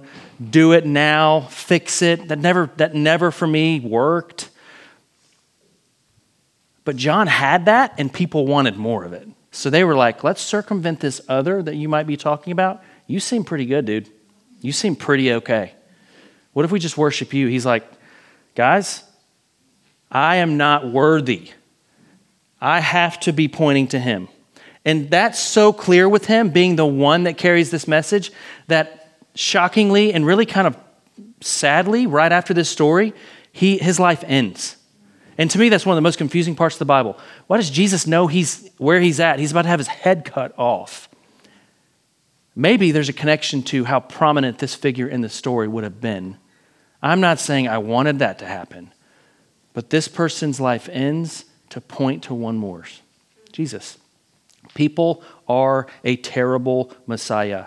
do 0.50 0.74
it 0.74 0.86
now, 0.86 1.42
fix 1.42 2.02
it. 2.02 2.28
That 2.28 2.40
never, 2.40 2.70
that 2.78 2.94
never 2.94 3.32
for 3.32 3.48
me 3.48 3.80
worked. 3.80 4.50
But 6.84 6.96
John 6.96 7.28
had 7.28 7.66
that, 7.66 7.94
and 7.98 8.12
people 8.12 8.48
wanted 8.48 8.76
more 8.76 9.06
of 9.06 9.14
it. 9.14 9.28
So 9.52 9.70
they 9.70 9.84
were 9.84 9.96
like, 9.96 10.24
let's 10.24 10.42
circumvent 10.42 11.00
this 11.00 11.22
other 11.30 11.62
that 11.62 11.76
you 11.76 11.88
might 11.88 12.08
be 12.08 12.18
talking 12.18 12.52
about. 12.52 12.84
You 13.08 13.20
seem 13.20 13.44
pretty 13.44 13.66
good, 13.66 13.86
dude. 13.86 14.10
You 14.62 14.72
seem 14.72 14.96
pretty 14.96 15.32
okay. 15.34 15.74
What 16.54 16.66
if 16.66 16.72
we 16.72 16.80
just 16.80 16.98
worship 16.98 17.34
you? 17.34 17.48
He's 17.48 17.66
like, 17.66 17.90
guys, 18.56 19.04
I 20.12 20.38
am 20.38 20.58
not 20.58 20.92
worthy. 20.92 21.52
I 22.62 22.80
have 22.80 23.20
to 23.22 23.34
be 23.34 23.48
pointing 23.48 23.88
to 23.88 24.00
him. 24.00 24.30
And 24.86 25.10
that's 25.10 25.40
so 25.40 25.74
clear 25.74 26.08
with 26.08 26.26
him 26.26 26.50
being 26.50 26.76
the 26.76 26.86
one 26.86 27.24
that 27.24 27.38
carries 27.38 27.72
this 27.72 27.88
message 27.88 28.32
that 28.68 29.18
shockingly 29.36 30.14
and 30.14 30.26
really 30.26 30.46
kind 30.46 30.68
of 30.68 30.78
sadly, 31.42 32.08
right 32.08 32.32
after 32.32 32.54
this 32.54 32.70
story, 32.70 33.14
he, 33.52 33.78
his 33.78 34.00
life 34.00 34.24
ends. 34.28 34.78
And 35.38 35.50
to 35.52 35.60
me, 35.60 35.70
that's 35.70 35.86
one 35.86 35.94
of 35.94 35.98
the 35.98 36.02
most 36.02 36.18
confusing 36.18 36.56
parts 36.56 36.76
of 36.76 36.80
the 36.80 36.86
Bible. 36.86 37.18
Why 37.48 37.58
does 37.58 37.70
Jesus 37.70 38.06
know 38.06 38.28
he's 38.28 38.70
where 38.78 39.00
he's 39.00 39.20
at? 39.20 39.40
He's 39.40 39.52
about 39.52 39.64
to 39.64 39.70
have 39.70 39.80
his 39.80 39.88
head 39.88 40.26
cut 40.26 40.54
off. 40.58 41.10
Maybe 42.56 42.92
there's 42.92 43.10
a 43.10 43.14
connection 43.14 43.64
to 43.64 43.86
how 43.86 44.02
prominent 44.02 44.60
this 44.60 44.76
figure 44.76 45.08
in 45.08 45.22
the 45.22 45.30
story 45.30 45.68
would 45.68 45.84
have 45.84 46.02
been. 46.02 46.38
I'm 47.02 47.22
not 47.22 47.40
saying 47.40 47.68
I 47.68 47.80
wanted 47.80 48.20
that 48.20 48.40
to 48.40 48.46
happen, 48.46 48.92
but 49.74 49.90
this 49.90 50.08
person's 50.08 50.60
life 50.60 50.90
ends 50.90 51.46
to 51.72 51.82
point 51.82 52.24
to 52.24 52.34
one 52.34 52.58
more 52.58 52.86
Jesus. 53.52 53.98
People 54.74 55.24
are 55.48 55.88
a 56.06 56.16
terrible 56.16 56.94
Messiah. 57.08 57.66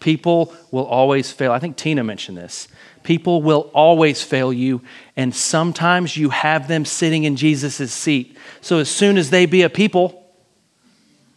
People 0.00 0.52
will 0.72 0.84
always 0.84 1.30
fail. 1.30 1.52
I 1.52 1.60
think 1.60 1.76
Tina 1.76 2.02
mentioned 2.02 2.36
this. 2.36 2.66
People 3.04 3.42
will 3.42 3.70
always 3.72 4.22
fail 4.22 4.52
you, 4.52 4.80
and 5.16 5.34
sometimes 5.34 6.16
you 6.16 6.30
have 6.30 6.66
them 6.66 6.84
sitting 6.84 7.24
in 7.24 7.36
Jesus' 7.36 7.92
seat. 7.92 8.36
So 8.60 8.78
as 8.78 8.88
soon 8.88 9.16
as 9.16 9.30
they 9.30 9.46
be 9.46 9.62
a 9.62 9.70
people, 9.70 10.24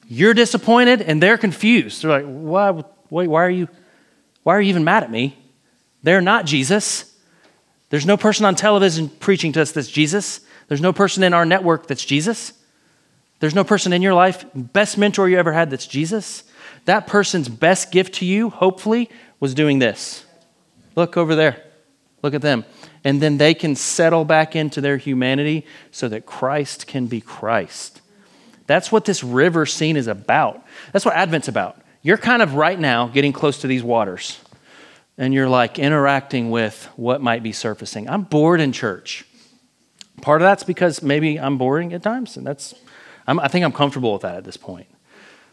you're 0.08 0.34
disappointed 0.34 1.02
and 1.02 1.22
they're 1.22 1.38
confused. 1.38 2.02
They're 2.02 2.12
like, 2.12 2.26
why, 2.26 2.84
wait, 3.10 3.28
why 3.28 3.44
are 3.46 3.50
you 3.50 3.68
why 4.44 4.56
are 4.56 4.62
you 4.62 4.70
even 4.70 4.84
mad 4.84 5.04
at 5.04 5.10
me? 5.10 5.36
They're 6.04 6.22
not 6.22 6.46
Jesus. 6.46 7.16
There's 7.90 8.06
no 8.06 8.16
person 8.16 8.46
on 8.46 8.54
television 8.54 9.10
preaching 9.10 9.52
to 9.54 9.62
us 9.62 9.72
that's 9.72 9.88
Jesus. 9.88 10.42
There's 10.68 10.82
no 10.82 10.94
person 10.94 11.24
in 11.24 11.34
our 11.34 11.46
network 11.46 11.88
that's 11.88 12.06
Jesus. 12.06 12.54
There's 13.40 13.56
no 13.56 13.64
person 13.64 13.94
in 13.94 14.02
your 14.02 14.14
life, 14.14 14.46
best 14.56 14.98
mentor 14.98 15.30
you 15.30 15.38
ever 15.38 15.52
had 15.52 15.70
that's 15.70 15.88
Jesus. 15.88 16.44
That 16.86 17.08
person's 17.08 17.50
best 17.50 17.92
gift 17.92 18.16
to 18.16 18.26
you, 18.26 18.50
hopefully, 18.50 19.10
was 19.40 19.54
doing 19.54 19.80
this. 19.80 20.26
Look 20.96 21.18
over 21.18 21.36
there. 21.36 21.62
Look 22.22 22.34
at 22.34 22.42
them. 22.42 22.66
And 23.04 23.22
then 23.22 23.38
they 23.38 23.54
can 23.54 23.76
settle 23.76 24.26
back 24.26 24.56
into 24.56 24.82
their 24.82 24.98
humanity 24.98 25.66
so 25.92 26.08
that 26.10 26.26
Christ 26.26 26.88
can 26.88 27.08
be 27.08 27.22
Christ. 27.22 28.02
That's 28.68 28.92
what 28.92 29.06
this 29.06 29.24
river 29.24 29.66
scene 29.66 29.98
is 29.98 30.08
about. 30.08 30.66
That's 30.92 31.06
what 31.06 31.16
Advent's 31.16 31.48
about. 31.48 31.80
You're 32.02 32.18
kind 32.18 32.42
of 32.42 32.56
right 32.56 32.80
now 32.80 33.08
getting 33.08 33.34
close 33.34 33.62
to 33.62 33.68
these 33.68 33.84
waters, 33.84 34.40
and 35.18 35.34
you're 35.34 35.50
like 35.50 35.78
interacting 35.78 36.50
with 36.50 36.88
what 36.96 37.22
might 37.22 37.44
be 37.44 37.52
surfacing. 37.52 38.10
I'm 38.10 38.24
bored 38.24 38.62
in 38.62 38.72
church. 38.72 39.26
Part 40.26 40.42
of 40.42 40.48
that's 40.48 40.64
because 40.64 41.04
maybe 41.04 41.40
I'm 41.40 41.60
boring 41.60 41.94
at 41.94 42.02
times, 42.02 42.36
and 42.36 42.48
that's 42.48 42.74
I'm, 43.28 43.40
I 43.40 43.48
think 43.48 43.64
I'm 43.64 43.72
comfortable 43.72 44.12
with 44.12 44.24
that 44.24 44.38
at 44.38 44.44
this 44.44 44.58
point. 44.58 44.88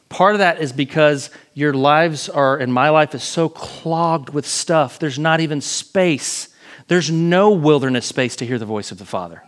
Part 0.09 0.35
of 0.35 0.39
that 0.39 0.63
is 0.63 0.73
because 0.73 1.29
your 1.53 1.75
lives 1.75 2.31
are, 2.31 2.57
and 2.57 2.73
my 2.73 2.89
life 2.89 3.15
is 3.15 3.23
so 3.23 3.51
clogged 3.51 4.31
with 4.31 4.47
stuff, 4.47 4.99
there's 4.99 5.19
not 5.19 5.41
even 5.41 5.61
space. 5.61 6.49
There's 6.89 7.11
no 7.11 7.51
wilderness 7.51 8.07
space 8.07 8.35
to 8.37 8.47
hear 8.47 8.59
the 8.59 8.65
voice 8.65 8.91
of 8.91 8.97
the 8.97 9.05
Father. 9.05 9.43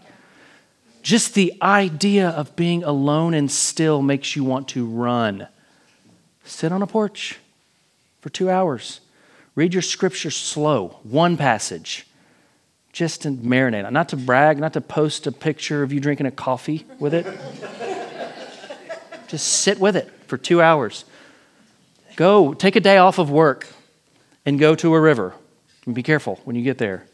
Just 1.03 1.33
the 1.33 1.55
idea 1.63 2.29
of 2.29 2.55
being 2.55 2.85
alone 2.85 3.33
and 3.33 3.51
still 3.51 4.03
makes 4.03 4.37
you 4.37 4.45
want 4.45 4.69
to 4.69 4.85
run. 4.85 5.49
Sit 6.45 6.71
on 6.71 6.83
a 6.83 6.87
porch 6.87 7.39
for 8.21 8.29
two 8.29 8.51
hours. 8.51 9.01
Read 9.55 9.73
your 9.73 9.81
scripture 9.81 10.31
slow, 10.31 10.99
one 11.03 11.39
passage, 11.39 12.07
just 12.95 13.23
to 13.23 13.33
marinate. 13.33 13.91
Not 13.91 14.11
to 14.11 14.17
brag, 14.17 14.59
not 14.59 14.73
to 14.75 14.81
post 14.81 15.27
a 15.27 15.33
picture 15.33 15.83
of 15.83 15.93
you 15.93 15.99
drinking 15.99 16.27
a 16.27 16.31
coffee 16.31 16.87
with 17.01 17.13
it. 17.13 17.27
Just 19.27 19.49
sit 19.49 19.81
with 19.81 19.97
it 19.97 20.09
for 20.29 20.39
two 20.39 20.63
hours. 20.63 21.05
Go, 22.15 22.55
take 22.55 22.77
a 22.77 22.81
day 22.81 22.97
off 22.97 23.19
of 23.19 23.31
work 23.31 23.67
and 24.47 24.61
go 24.61 24.77
to 24.77 24.95
a 24.95 25.01
river. 25.01 25.35
And 25.87 25.95
be 25.95 26.05
careful 26.05 26.41
when 26.45 26.55
you 26.55 26.63
get 26.63 26.79
there. 26.79 27.05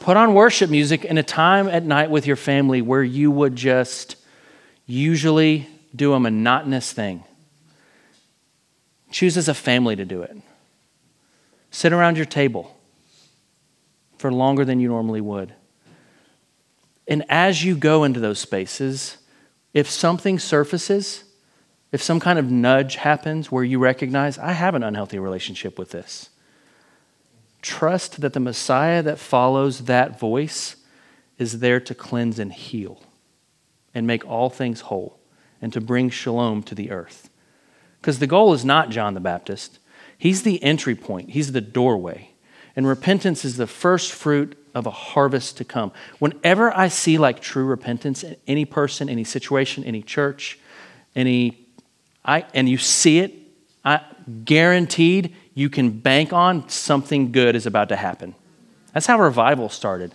Put 0.00 0.16
on 0.18 0.34
worship 0.34 0.68
music 0.68 1.06
in 1.06 1.16
a 1.16 1.22
time 1.22 1.66
at 1.66 1.82
night 1.82 2.10
with 2.10 2.26
your 2.26 2.36
family 2.36 2.82
where 2.82 3.02
you 3.02 3.30
would 3.30 3.56
just 3.56 4.16
usually 4.86 5.66
do 5.96 6.12
a 6.12 6.20
monotonous 6.20 6.92
thing. 6.92 7.24
Choose 9.10 9.38
as 9.38 9.48
a 9.48 9.54
family 9.54 9.96
to 9.96 10.04
do 10.04 10.22
it. 10.22 10.36
Sit 11.70 11.94
around 11.94 12.18
your 12.18 12.26
table 12.26 12.76
for 14.20 14.30
longer 14.30 14.64
than 14.64 14.80
you 14.80 14.88
normally 14.88 15.20
would. 15.20 15.54
And 17.08 17.24
as 17.28 17.64
you 17.64 17.74
go 17.74 18.04
into 18.04 18.20
those 18.20 18.38
spaces, 18.38 19.16
if 19.72 19.88
something 19.88 20.38
surfaces, 20.38 21.24
if 21.90 22.02
some 22.02 22.20
kind 22.20 22.38
of 22.38 22.50
nudge 22.50 22.96
happens 22.96 23.50
where 23.50 23.64
you 23.64 23.78
recognize, 23.78 24.38
I 24.38 24.52
have 24.52 24.74
an 24.74 24.82
unhealthy 24.82 25.18
relationship 25.18 25.78
with 25.78 25.90
this, 25.90 26.28
trust 27.62 28.20
that 28.20 28.34
the 28.34 28.40
Messiah 28.40 29.02
that 29.02 29.18
follows 29.18 29.86
that 29.86 30.20
voice 30.20 30.76
is 31.38 31.60
there 31.60 31.80
to 31.80 31.94
cleanse 31.94 32.38
and 32.38 32.52
heal 32.52 33.02
and 33.94 34.06
make 34.06 34.26
all 34.26 34.50
things 34.50 34.82
whole 34.82 35.18
and 35.62 35.72
to 35.72 35.80
bring 35.80 36.10
shalom 36.10 36.62
to 36.64 36.74
the 36.74 36.90
earth. 36.90 37.30
Because 38.00 38.18
the 38.18 38.26
goal 38.26 38.52
is 38.52 38.64
not 38.64 38.90
John 38.90 39.14
the 39.14 39.20
Baptist, 39.20 39.78
he's 40.16 40.42
the 40.42 40.62
entry 40.62 40.94
point, 40.94 41.30
he's 41.30 41.52
the 41.52 41.60
doorway. 41.60 42.29
And 42.76 42.86
repentance 42.86 43.44
is 43.44 43.56
the 43.56 43.66
first 43.66 44.12
fruit 44.12 44.56
of 44.74 44.86
a 44.86 44.90
harvest 44.90 45.56
to 45.58 45.64
come. 45.64 45.92
Whenever 46.18 46.76
I 46.76 46.88
see 46.88 47.18
like 47.18 47.40
true 47.40 47.64
repentance 47.64 48.22
in 48.22 48.36
any 48.46 48.64
person, 48.64 49.08
any 49.08 49.24
situation, 49.24 49.84
any 49.84 50.02
church, 50.02 50.58
any 51.16 51.66
I 52.24 52.44
and 52.54 52.68
you 52.68 52.78
see 52.78 53.18
it, 53.18 53.34
I 53.84 54.02
guaranteed 54.44 55.34
you 55.54 55.68
can 55.70 55.90
bank 55.90 56.32
on 56.32 56.68
something 56.68 57.32
good 57.32 57.56
is 57.56 57.66
about 57.66 57.88
to 57.88 57.96
happen. 57.96 58.34
That's 58.92 59.06
how 59.06 59.18
revival 59.20 59.68
started. 59.68 60.14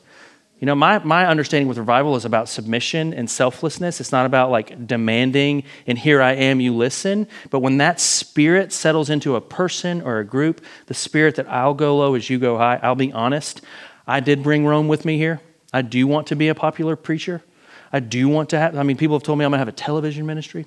You 0.59 0.65
know, 0.65 0.75
my, 0.75 0.99
my 0.99 1.27
understanding 1.27 1.67
with 1.67 1.77
revival 1.77 2.15
is 2.15 2.23
about 2.23 2.47
submission 2.47 3.13
and 3.13 3.29
selflessness. 3.29 3.99
It's 3.99 4.13
not 4.13 4.25
about 4.25 4.51
like 4.51 4.87
demanding 4.87 5.63
and 5.85 5.97
here 5.97 6.21
I 6.21 6.31
am, 6.33 6.61
you 6.61 6.73
listen. 6.73 7.27
But 7.49 7.59
when 7.59 7.77
that 7.77 7.99
spirit 7.99 8.71
settles 8.71 9.09
into 9.09 9.35
a 9.35 9.41
person 9.41 10.01
or 10.01 10.19
a 10.19 10.25
group, 10.25 10.63
the 10.85 10.93
spirit 10.93 11.35
that 11.35 11.49
I'll 11.49 11.73
go 11.73 11.97
low 11.97 12.15
as 12.15 12.29
you 12.29 12.39
go 12.39 12.57
high, 12.57 12.79
I'll 12.81 12.95
be 12.95 13.11
honest. 13.11 13.61
I 14.07 14.21
did 14.21 14.43
bring 14.43 14.65
Rome 14.65 14.87
with 14.87 15.03
me 15.03 15.17
here. 15.17 15.41
I 15.73 15.81
do 15.81 16.07
want 16.07 16.27
to 16.27 16.35
be 16.37 16.47
a 16.47 16.55
popular 16.55 16.95
preacher. 16.95 17.43
I 17.91 17.99
do 17.99 18.29
want 18.29 18.49
to 18.51 18.59
have, 18.59 18.77
I 18.77 18.83
mean, 18.83 18.97
people 18.97 19.17
have 19.17 19.23
told 19.23 19.37
me 19.37 19.43
I'm 19.45 19.51
going 19.51 19.57
to 19.57 19.61
have 19.61 19.67
a 19.67 19.73
television 19.73 20.25
ministry. 20.25 20.65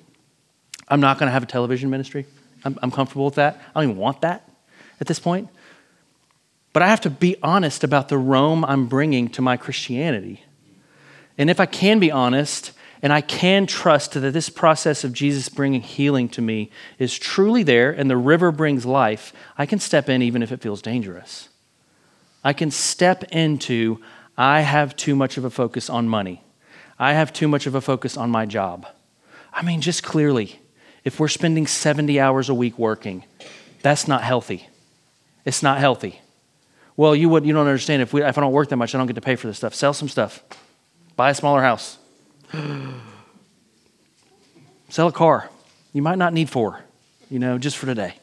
I'm 0.87 0.99
not 0.99 1.17
going 1.17 1.27
to 1.27 1.33
have 1.33 1.43
a 1.43 1.47
television 1.47 1.89
ministry. 1.89 2.25
I'm, 2.63 2.77
I'm 2.83 2.91
comfortable 2.91 3.25
with 3.25 3.35
that. 3.35 3.59
I 3.73 3.81
don't 3.81 3.91
even 3.91 3.97
want 4.01 4.21
that 4.21 4.47
at 5.01 5.07
this 5.07 5.19
point. 5.19 5.49
But 6.73 6.83
I 6.83 6.87
have 6.87 7.01
to 7.01 7.09
be 7.09 7.35
honest 7.41 7.83
about 7.83 8.09
the 8.09 8.17
Rome 8.17 8.63
I'm 8.63 8.87
bringing 8.87 9.29
to 9.29 9.41
my 9.41 9.57
Christianity. 9.57 10.43
And 11.37 11.49
if 11.49 11.59
I 11.59 11.65
can 11.65 11.99
be 11.99 12.11
honest, 12.11 12.73
and 13.01 13.13
I 13.13 13.21
can 13.21 13.65
trust 13.65 14.13
that 14.13 14.33
this 14.33 14.49
process 14.49 15.03
of 15.03 15.13
Jesus 15.13 15.47
bringing 15.47 15.81
healing 15.81 16.27
to 16.29 16.41
me 16.41 16.69
is 16.97 17.17
truly 17.17 17.63
there 17.63 17.91
and 17.91 18.09
the 18.09 18.17
river 18.17 18.51
brings 18.51 18.85
life, 18.85 19.31
I 19.57 19.65
can 19.65 19.79
step 19.79 20.09
in 20.09 20.21
even 20.21 20.43
if 20.43 20.51
it 20.51 20.61
feels 20.61 20.81
dangerous. 20.81 21.49
I 22.43 22.53
can 22.53 22.71
step 22.71 23.23
into, 23.31 24.01
I 24.37 24.61
have 24.61 24.95
too 24.95 25.15
much 25.15 25.37
of 25.37 25.45
a 25.45 25.49
focus 25.49 25.89
on 25.89 26.09
money. 26.09 26.43
I 26.97 27.13
have 27.13 27.31
too 27.31 27.47
much 27.47 27.65
of 27.67 27.75
a 27.75 27.81
focus 27.81 28.17
on 28.17 28.29
my 28.29 28.45
job. 28.45 28.85
I 29.53 29.61
mean, 29.61 29.79
just 29.79 30.03
clearly, 30.03 30.59
if 31.05 31.19
we're 31.19 31.29
spending 31.29 31.67
70 31.67 32.19
hours 32.19 32.49
a 32.49 32.53
week 32.53 32.77
working, 32.77 33.23
that's 33.81 34.07
not 34.07 34.23
healthy. 34.23 34.67
It's 35.45 35.63
not 35.63 35.79
healthy. 35.79 36.19
Well, 36.99 37.15
you, 37.15 37.29
would, 37.29 37.45
you 37.45 37.53
don't 37.53 37.65
understand. 37.65 38.01
If, 38.01 38.11
we, 38.11 38.21
if 38.21 38.37
I 38.37 38.41
don't 38.41 38.51
work 38.51 38.67
that 38.67 38.75
much, 38.75 38.93
I 38.93 38.97
don't 38.97 39.07
get 39.07 39.13
to 39.13 39.21
pay 39.21 39.37
for 39.37 39.47
this 39.47 39.55
stuff. 39.55 39.73
Sell 39.73 39.93
some 39.93 40.09
stuff. 40.09 40.43
Buy 41.15 41.29
a 41.29 41.33
smaller 41.33 41.61
house. 41.61 41.97
Sell 44.89 45.07
a 45.07 45.11
car. 45.13 45.49
You 45.93 46.01
might 46.01 46.17
not 46.17 46.33
need 46.33 46.49
four, 46.49 46.81
you 47.29 47.39
know, 47.39 47.57
just 47.57 47.77
for 47.77 47.85
today. 47.85 48.15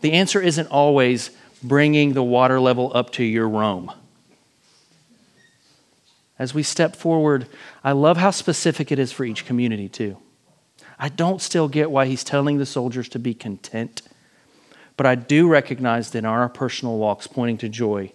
The 0.00 0.14
answer 0.14 0.40
isn't 0.40 0.68
always 0.68 1.28
bringing 1.62 2.14
the 2.14 2.22
water 2.22 2.58
level 2.58 2.90
up 2.94 3.10
to 3.12 3.22
your 3.22 3.50
Rome. 3.50 3.92
As 6.38 6.54
we 6.54 6.62
step 6.62 6.96
forward, 6.96 7.48
I 7.84 7.92
love 7.92 8.16
how 8.16 8.30
specific 8.30 8.90
it 8.90 8.98
is 8.98 9.12
for 9.12 9.26
each 9.26 9.44
community, 9.44 9.90
too. 9.90 10.16
I 10.98 11.10
don't 11.10 11.42
still 11.42 11.68
get 11.68 11.90
why 11.90 12.06
he's 12.06 12.24
telling 12.24 12.56
the 12.56 12.64
soldiers 12.64 13.10
to 13.10 13.18
be 13.18 13.34
content, 13.34 14.00
but 14.98 15.06
I 15.06 15.14
do 15.14 15.48
recognize 15.48 16.10
that 16.10 16.18
in 16.18 16.24
our 16.26 16.48
personal 16.48 16.98
walks 16.98 17.26
pointing 17.28 17.56
to 17.58 17.68
joy, 17.68 18.12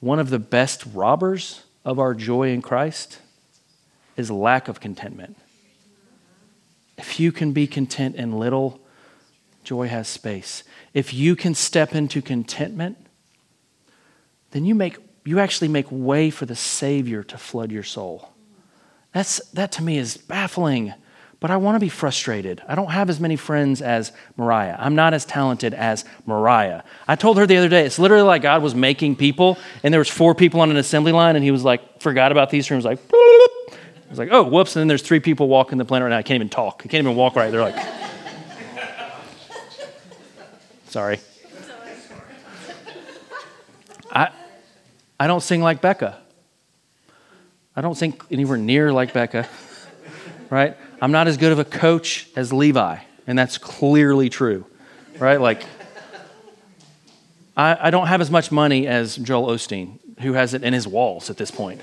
one 0.00 0.18
of 0.18 0.30
the 0.30 0.40
best 0.40 0.84
robbers 0.92 1.62
of 1.84 2.00
our 2.00 2.12
joy 2.12 2.50
in 2.50 2.60
Christ 2.60 3.20
is 4.16 4.28
lack 4.30 4.66
of 4.66 4.80
contentment. 4.80 5.38
If 6.98 7.20
you 7.20 7.30
can 7.30 7.52
be 7.52 7.68
content 7.68 8.16
in 8.16 8.32
little, 8.32 8.80
joy 9.62 9.86
has 9.86 10.08
space. 10.08 10.64
If 10.92 11.14
you 11.14 11.36
can 11.36 11.54
step 11.54 11.94
into 11.94 12.20
contentment, 12.20 12.98
then 14.50 14.64
you 14.64 14.74
make 14.74 14.98
you 15.24 15.38
actually 15.38 15.68
make 15.68 15.86
way 15.88 16.30
for 16.30 16.46
the 16.46 16.56
Savior 16.56 17.22
to 17.22 17.38
flood 17.38 17.70
your 17.70 17.84
soul. 17.84 18.30
That's, 19.12 19.38
that 19.50 19.70
to 19.72 19.82
me 19.82 19.98
is 19.98 20.16
baffling, 20.16 20.94
but 21.42 21.50
I 21.50 21.56
want 21.56 21.74
to 21.74 21.80
be 21.80 21.88
frustrated. 21.88 22.62
I 22.68 22.76
don't 22.76 22.90
have 22.90 23.10
as 23.10 23.18
many 23.18 23.34
friends 23.34 23.82
as 23.82 24.12
Mariah. 24.36 24.76
I'm 24.78 24.94
not 24.94 25.12
as 25.12 25.24
talented 25.24 25.74
as 25.74 26.04
Mariah. 26.24 26.82
I 27.08 27.16
told 27.16 27.36
her 27.36 27.46
the 27.46 27.56
other 27.56 27.68
day, 27.68 27.84
it's 27.84 27.98
literally 27.98 28.22
like 28.22 28.42
God 28.42 28.62
was 28.62 28.76
making 28.76 29.16
people, 29.16 29.58
and 29.82 29.92
there 29.92 29.98
was 29.98 30.08
four 30.08 30.36
people 30.36 30.60
on 30.60 30.70
an 30.70 30.76
assembly 30.76 31.10
line, 31.10 31.34
and 31.34 31.44
he 31.44 31.50
was 31.50 31.64
like, 31.64 32.00
forgot 32.00 32.30
about 32.30 32.50
these 32.50 32.70
rooms, 32.70 32.84
like, 32.84 33.00
I 33.12 33.76
was 34.08 34.20
like, 34.20 34.28
oh, 34.30 34.44
whoops, 34.44 34.76
and 34.76 34.80
then 34.82 34.88
there's 34.88 35.02
three 35.02 35.18
people 35.18 35.48
walking 35.48 35.78
the 35.78 35.84
planet 35.84 36.04
right 36.04 36.10
now. 36.10 36.18
I 36.18 36.22
can't 36.22 36.36
even 36.36 36.48
talk. 36.48 36.82
I 36.84 36.88
can't 36.88 37.04
even 37.04 37.16
walk 37.16 37.34
right. 37.34 37.50
They're 37.50 37.60
like, 37.60 37.76
Sorry. 40.92 41.18
I, 44.12 44.28
I 45.18 45.26
don't 45.26 45.40
sing 45.40 45.60
like 45.62 45.80
Becca. 45.80 46.18
I 47.74 47.80
don't 47.80 47.94
sing 47.94 48.20
anywhere 48.30 48.58
near 48.58 48.92
like 48.92 49.14
Becca, 49.14 49.48
right? 50.52 50.76
I'm 51.00 51.12
not 51.12 51.28
as 51.28 51.38
good 51.38 51.50
of 51.50 51.58
a 51.58 51.64
coach 51.64 52.28
as 52.36 52.52
Levi, 52.52 52.98
and 53.26 53.38
that's 53.38 53.56
clearly 53.56 54.28
true, 54.28 54.66
right? 55.18 55.40
Like, 55.40 55.64
I, 57.56 57.88
I 57.88 57.90
don't 57.90 58.06
have 58.06 58.20
as 58.20 58.30
much 58.30 58.52
money 58.52 58.86
as 58.86 59.16
Joel 59.16 59.48
Osteen, 59.48 59.98
who 60.20 60.34
has 60.34 60.52
it 60.52 60.62
in 60.62 60.74
his 60.74 60.86
walls 60.86 61.30
at 61.30 61.38
this 61.38 61.50
point. 61.50 61.80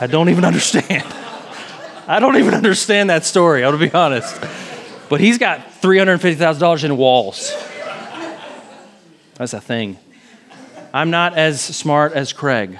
I 0.00 0.06
don't 0.06 0.30
even 0.30 0.46
understand. 0.46 1.04
I 2.08 2.20
don't 2.20 2.38
even 2.38 2.54
understand 2.54 3.10
that 3.10 3.26
story, 3.26 3.64
I'll 3.64 3.76
be 3.76 3.92
honest. 3.92 4.34
But 5.10 5.20
he's 5.20 5.36
got 5.36 5.60
$350,000 5.82 6.84
in 6.84 6.96
walls. 6.96 7.52
That's 9.34 9.52
a 9.52 9.60
thing. 9.60 9.98
I'm 10.94 11.10
not 11.10 11.36
as 11.36 11.60
smart 11.60 12.14
as 12.14 12.32
Craig. 12.32 12.78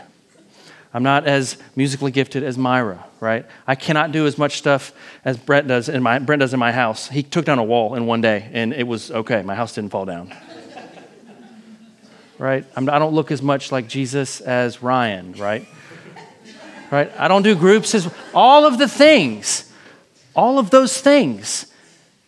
I'm 0.94 1.02
not 1.02 1.26
as 1.26 1.58
musically 1.76 2.10
gifted 2.10 2.42
as 2.42 2.56
Myra, 2.56 3.04
right? 3.20 3.46
I 3.66 3.74
cannot 3.74 4.12
do 4.12 4.26
as 4.26 4.38
much 4.38 4.58
stuff 4.58 4.92
as 5.24 5.36
Brent 5.36 5.68
does 5.68 5.88
in 5.88 6.02
my, 6.02 6.18
Brent 6.18 6.40
does 6.40 6.54
in 6.54 6.60
my 6.60 6.72
house. 6.72 7.08
He 7.08 7.22
took 7.22 7.44
down 7.44 7.58
a 7.58 7.64
wall 7.64 7.94
in 7.94 8.06
one 8.06 8.20
day, 8.20 8.48
and 8.52 8.72
it 8.72 8.86
was 8.86 9.10
okay. 9.10 9.42
My 9.42 9.54
house 9.54 9.74
didn't 9.74 9.90
fall 9.90 10.06
down. 10.06 10.34
right? 12.38 12.64
I'm, 12.74 12.88
I 12.88 12.94
do 12.94 13.00
not 13.00 13.12
look 13.12 13.30
as 13.30 13.42
much 13.42 13.70
like 13.70 13.88
Jesus 13.88 14.40
as 14.40 14.82
Ryan, 14.82 15.34
right? 15.34 15.66
Right? 16.90 17.12
I 17.18 17.28
don't 17.28 17.42
do 17.42 17.54
groups 17.54 17.94
as 17.94 18.12
all 18.34 18.66
of 18.66 18.78
the 18.78 18.88
things, 18.88 19.70
all 20.34 20.58
of 20.58 20.70
those 20.70 21.00
things. 21.00 21.66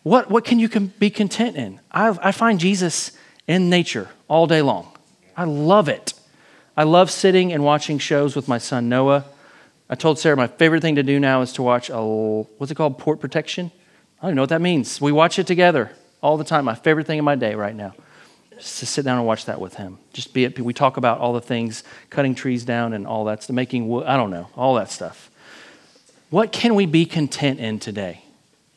What, 0.03 0.31
what 0.31 0.45
can 0.45 0.59
you 0.59 0.69
be 0.69 1.11
content 1.11 1.57
in? 1.57 1.81
I, 1.91 2.17
I 2.21 2.33
find 2.33 2.61
Jesus 2.61 3.13
in 3.47 3.71
nature 3.71 4.09
all 4.29 4.47
day 4.47 4.63
long. 4.63 4.93
I 5.37 5.45
love 5.45 5.89
it. 5.89 6.13
I 6.77 6.85
love 6.85 7.11
sitting 7.11 7.53
and 7.53 7.65
watching 7.65 7.99
shows 7.99 8.37
with 8.37 8.49
my 8.49 8.59
son 8.59 8.89
Noah. 8.89 9.25
I 9.93 9.95
told 9.95 10.19
Sarah 10.19 10.39
my 10.39 10.47
favorite 10.47 10.81
thing 10.81 10.95
to 10.95 11.03
do 11.03 11.21
now 11.21 11.43
is 11.43 11.53
to 11.53 11.63
watch 11.63 11.91
a 11.91 12.01
what's 12.01 12.73
it 12.73 12.77
called 12.77 12.97
port 12.97 13.21
protection. 13.21 13.71
I 14.23 14.27
don't 14.27 14.37
know 14.37 14.41
what 14.41 14.49
that 14.49 14.63
means. 14.63 15.03
We 15.03 15.13
watch 15.13 15.39
it 15.39 15.47
together 15.47 15.93
all 16.23 16.39
the 16.39 16.45
time. 16.45 16.65
My 16.65 16.75
favorite 16.75 17.07
thing 17.07 17.19
in 17.19 17.27
my 17.27 17.35
day 17.35 17.55
right 17.55 17.77
now, 17.77 17.95
just 18.57 18.79
to 18.79 18.87
sit 18.87 19.05
down 19.05 19.19
and 19.19 19.27
watch 19.27 19.45
that 19.45 19.61
with 19.61 19.75
him. 19.75 19.99
Just 20.15 20.33
be 20.33 20.45
it. 20.45 20.59
We 20.59 20.73
talk 20.73 20.97
about 20.97 21.19
all 21.19 21.35
the 21.35 21.43
things, 21.43 21.85
cutting 22.09 22.35
trees 22.35 22.65
down 22.65 22.95
and 22.95 23.07
all 23.07 23.27
that, 23.27 23.47
making 23.51 23.87
wood. 23.87 24.07
I 24.07 24.17
don't 24.17 24.31
know 24.31 24.49
all 24.57 24.77
that 24.77 24.91
stuff. 24.91 25.31
What 26.31 26.53
can 26.53 26.75
we 26.75 26.87
be 26.87 27.05
content 27.05 27.61
in 27.61 27.79
today? 27.79 28.25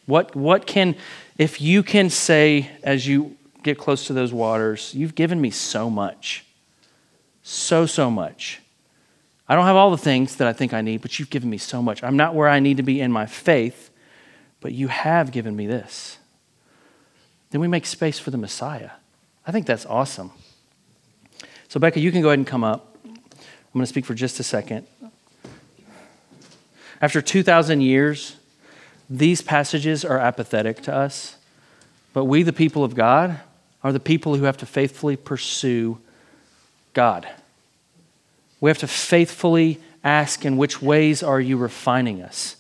What 0.08 0.36
what 0.36 0.68
can, 0.68 0.98
if 1.38 1.62
you 1.62 1.82
can 1.82 2.10
say 2.10 2.70
as 2.84 3.08
you 3.08 3.38
get 3.64 3.78
close 3.78 4.08
to 4.08 4.14
those 4.14 4.34
waters. 4.34 4.94
You've 4.94 5.16
given 5.16 5.40
me 5.40 5.50
so 5.50 5.90
much. 5.90 6.46
So, 7.42 7.86
so 7.86 8.12
much. 8.12 8.60
I 9.48 9.56
don't 9.56 9.66
have 9.66 9.76
all 9.76 9.92
the 9.92 9.98
things 9.98 10.38
that 10.38 10.48
I 10.48 10.54
think 10.54 10.74
I 10.74 10.82
need, 10.82 11.02
but 11.02 11.20
you've 11.20 11.30
given 11.30 11.50
me 11.50 11.58
so 11.58 11.82
much. 11.82 12.04
I'm 12.04 12.18
not 12.18 12.34
where 12.34 12.50
I 12.50 12.60
need 12.60 12.78
to 12.78 12.84
be 12.84 13.00
in 13.00 13.12
my 13.12 13.26
faith, 13.26 13.92
but 14.60 14.72
you 14.72 14.88
have 14.88 15.32
given 15.32 15.56
me 15.56 15.68
this. 15.68 16.18
Then 17.52 17.62
we 17.62 17.68
make 17.68 17.86
space 17.86 18.18
for 18.18 18.32
the 18.32 18.38
Messiah. 18.38 18.92
I 19.46 19.52
think 19.52 19.68
that's 19.68 19.86
awesome. 19.86 20.32
So, 21.68 21.80
Becca, 21.80 22.00
you 22.00 22.12
can 22.12 22.22
go 22.22 22.30
ahead 22.30 22.40
and 22.40 22.48
come 22.48 22.64
up. 22.64 22.98
I'm 23.06 23.14
going 23.74 23.84
to 23.84 23.88
speak 23.88 24.06
for 24.06 24.16
just 24.16 24.40
a 24.40 24.44
second. 24.44 24.88
After 27.02 27.22
2,000 27.22 27.82
years, 27.82 28.38
these 29.10 29.42
passages 29.42 30.04
are 30.04 30.18
apathetic 30.18 30.82
to 30.84 30.96
us, 30.96 31.36
but 32.14 32.26
we, 32.26 32.42
the 32.42 32.54
people 32.54 32.84
of 32.84 32.96
God, 32.96 33.40
are 33.84 33.92
the 33.92 34.00
people 34.00 34.36
who 34.36 34.46
have 34.46 34.58
to 34.58 34.66
faithfully 34.66 35.16
pursue 35.16 36.00
God. 36.94 37.28
We 38.60 38.70
have 38.70 38.78
to 38.80 38.88
faithfully 38.88 39.80
ask, 40.04 40.46
in 40.46 40.58
which 40.58 40.82
ways 40.82 41.24
are 41.24 41.42
you 41.42 41.58
refining 41.58 42.22
us? 42.22 42.56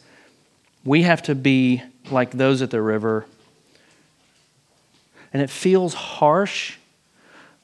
We 0.84 1.03
have 1.03 1.21
to 1.23 1.36
be 1.36 1.84
like 2.12 2.31
those 2.31 2.62
at 2.62 2.71
the 2.71 2.81
river. 2.81 3.25
And 5.34 5.41
it 5.41 5.49
feels 5.49 5.93
harsh, 5.93 6.77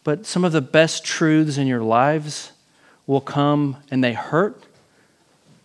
but 0.03 0.25
some 0.25 0.43
of 0.43 0.51
the 0.51 0.61
best 0.61 1.03
truths 1.03 1.57
in 1.57 1.67
your 1.67 1.81
lives 1.81 2.51
will 3.07 3.21
come 3.21 3.77
and 3.89 4.03
they 4.03 4.13
hurt 4.13 4.63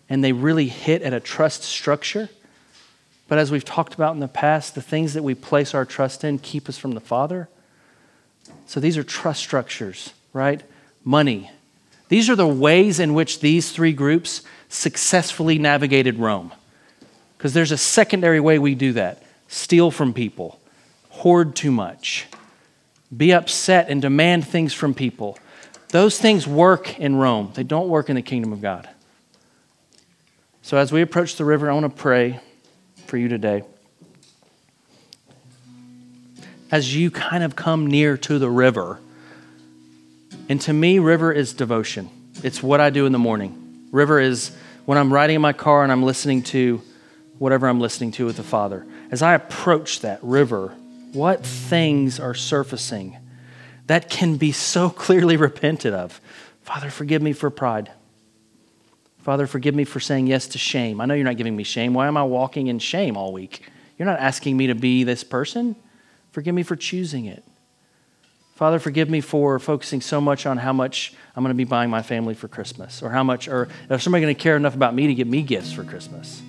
and 0.08 0.22
they 0.22 0.32
really 0.32 0.68
hit 0.68 1.02
at 1.02 1.12
a 1.12 1.20
trust 1.20 1.62
structure. 1.62 2.28
But 3.28 3.38
as 3.38 3.50
we've 3.50 3.64
talked 3.64 3.94
about 3.94 4.14
in 4.14 4.20
the 4.20 4.28
past, 4.28 4.74
the 4.74 4.82
things 4.82 5.14
that 5.14 5.24
we 5.24 5.34
place 5.34 5.74
our 5.74 5.84
trust 5.84 6.22
in 6.22 6.38
keep 6.38 6.68
us 6.68 6.78
from 6.78 6.92
the 6.92 7.00
Father. 7.00 7.48
So 8.66 8.78
these 8.78 8.96
are 8.96 9.02
trust 9.02 9.40
structures, 9.40 10.12
right? 10.32 10.62
Money. 11.04 11.50
These 12.08 12.30
are 12.30 12.36
the 12.36 12.46
ways 12.46 13.00
in 13.00 13.14
which 13.14 13.40
these 13.40 13.72
three 13.72 13.92
groups 13.92 14.42
successfully 14.68 15.58
navigated 15.58 16.18
Rome. 16.18 16.52
Because 17.36 17.52
there's 17.52 17.72
a 17.72 17.78
secondary 17.78 18.40
way 18.40 18.58
we 18.58 18.74
do 18.74 18.92
that 18.94 19.22
steal 19.48 19.90
from 19.90 20.12
people, 20.12 20.60
hoard 21.10 21.54
too 21.54 21.70
much, 21.70 22.26
be 23.16 23.32
upset 23.32 23.88
and 23.88 24.02
demand 24.02 24.46
things 24.46 24.74
from 24.74 24.92
people, 24.92 25.38
Those 25.90 26.18
things 26.18 26.46
work 26.46 26.98
in 26.98 27.16
Rome, 27.16 27.52
they 27.54 27.62
don't 27.62 27.88
work 27.88 28.08
in 28.08 28.16
the 28.16 28.22
kingdom 28.22 28.52
of 28.52 28.60
God. 28.60 28.88
So, 30.62 30.76
as 30.76 30.90
we 30.90 31.00
approach 31.00 31.36
the 31.36 31.44
river, 31.44 31.70
I 31.70 31.74
want 31.74 31.96
to 31.96 32.02
pray 32.02 32.40
for 33.06 33.16
you 33.16 33.28
today. 33.28 33.62
As 36.72 36.96
you 36.96 37.12
kind 37.12 37.44
of 37.44 37.54
come 37.54 37.86
near 37.86 38.16
to 38.18 38.40
the 38.40 38.50
river, 38.50 38.98
and 40.48 40.60
to 40.62 40.72
me, 40.72 40.98
river 40.98 41.32
is 41.32 41.52
devotion. 41.52 42.10
It's 42.42 42.62
what 42.62 42.80
I 42.80 42.90
do 42.90 43.06
in 43.06 43.12
the 43.12 43.18
morning. 43.18 43.88
River 43.90 44.20
is 44.20 44.56
when 44.84 44.98
I'm 44.98 45.12
riding 45.12 45.36
in 45.36 45.42
my 45.42 45.52
car 45.52 45.82
and 45.82 45.90
I'm 45.90 46.02
listening 46.02 46.42
to 46.44 46.82
whatever 47.38 47.68
I'm 47.68 47.80
listening 47.80 48.12
to 48.12 48.26
with 48.26 48.36
the 48.36 48.42
Father. 48.42 48.86
As 49.10 49.22
I 49.22 49.34
approach 49.34 50.00
that 50.00 50.20
river, 50.22 50.74
what 51.12 51.44
things 51.44 52.20
are 52.20 52.34
surfacing 52.34 53.16
that 53.86 54.10
can 54.10 54.36
be 54.36 54.52
so 54.52 54.90
clearly 54.90 55.36
repented 55.36 55.94
of? 55.94 56.20
Father, 56.62 56.90
forgive 56.90 57.22
me 57.22 57.32
for 57.32 57.50
pride. 57.50 57.90
Father, 59.18 59.46
forgive 59.46 59.74
me 59.74 59.84
for 59.84 59.98
saying 59.98 60.28
yes 60.28 60.46
to 60.48 60.58
shame. 60.58 61.00
I 61.00 61.06
know 61.06 61.14
you're 61.14 61.24
not 61.24 61.36
giving 61.36 61.56
me 61.56 61.64
shame. 61.64 61.94
Why 61.94 62.06
am 62.06 62.16
I 62.16 62.22
walking 62.22 62.68
in 62.68 62.78
shame 62.78 63.16
all 63.16 63.32
week? 63.32 63.62
You're 63.98 64.06
not 64.06 64.20
asking 64.20 64.56
me 64.56 64.68
to 64.68 64.74
be 64.74 65.02
this 65.02 65.24
person. 65.24 65.74
Forgive 66.30 66.54
me 66.54 66.62
for 66.62 66.76
choosing 66.76 67.24
it. 67.24 67.42
Father, 68.56 68.78
forgive 68.78 69.10
me 69.10 69.20
for 69.20 69.58
focusing 69.58 70.00
so 70.00 70.18
much 70.18 70.46
on 70.46 70.56
how 70.56 70.72
much 70.72 71.12
I'm 71.36 71.44
going 71.44 71.54
to 71.54 71.54
be 71.54 71.64
buying 71.64 71.90
my 71.90 72.00
family 72.00 72.32
for 72.32 72.48
Christmas, 72.48 73.02
or 73.02 73.10
how 73.10 73.22
much, 73.22 73.48
or 73.48 73.68
if 73.90 74.00
somebody 74.00 74.22
going 74.22 74.34
to 74.34 74.42
care 74.42 74.56
enough 74.56 74.74
about 74.74 74.94
me 74.94 75.08
to 75.08 75.14
get 75.14 75.26
me 75.26 75.42
gifts 75.42 75.72
for 75.72 75.84
Christmas. 75.84 76.40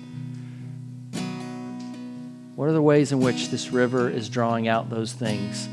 What 2.56 2.66
are 2.66 2.72
the 2.72 2.80
ways 2.80 3.12
in 3.12 3.20
which 3.20 3.50
this 3.50 3.70
river 3.72 4.08
is 4.08 4.30
drawing 4.30 4.68
out 4.68 4.88
those 4.88 5.12
things? 5.12 5.68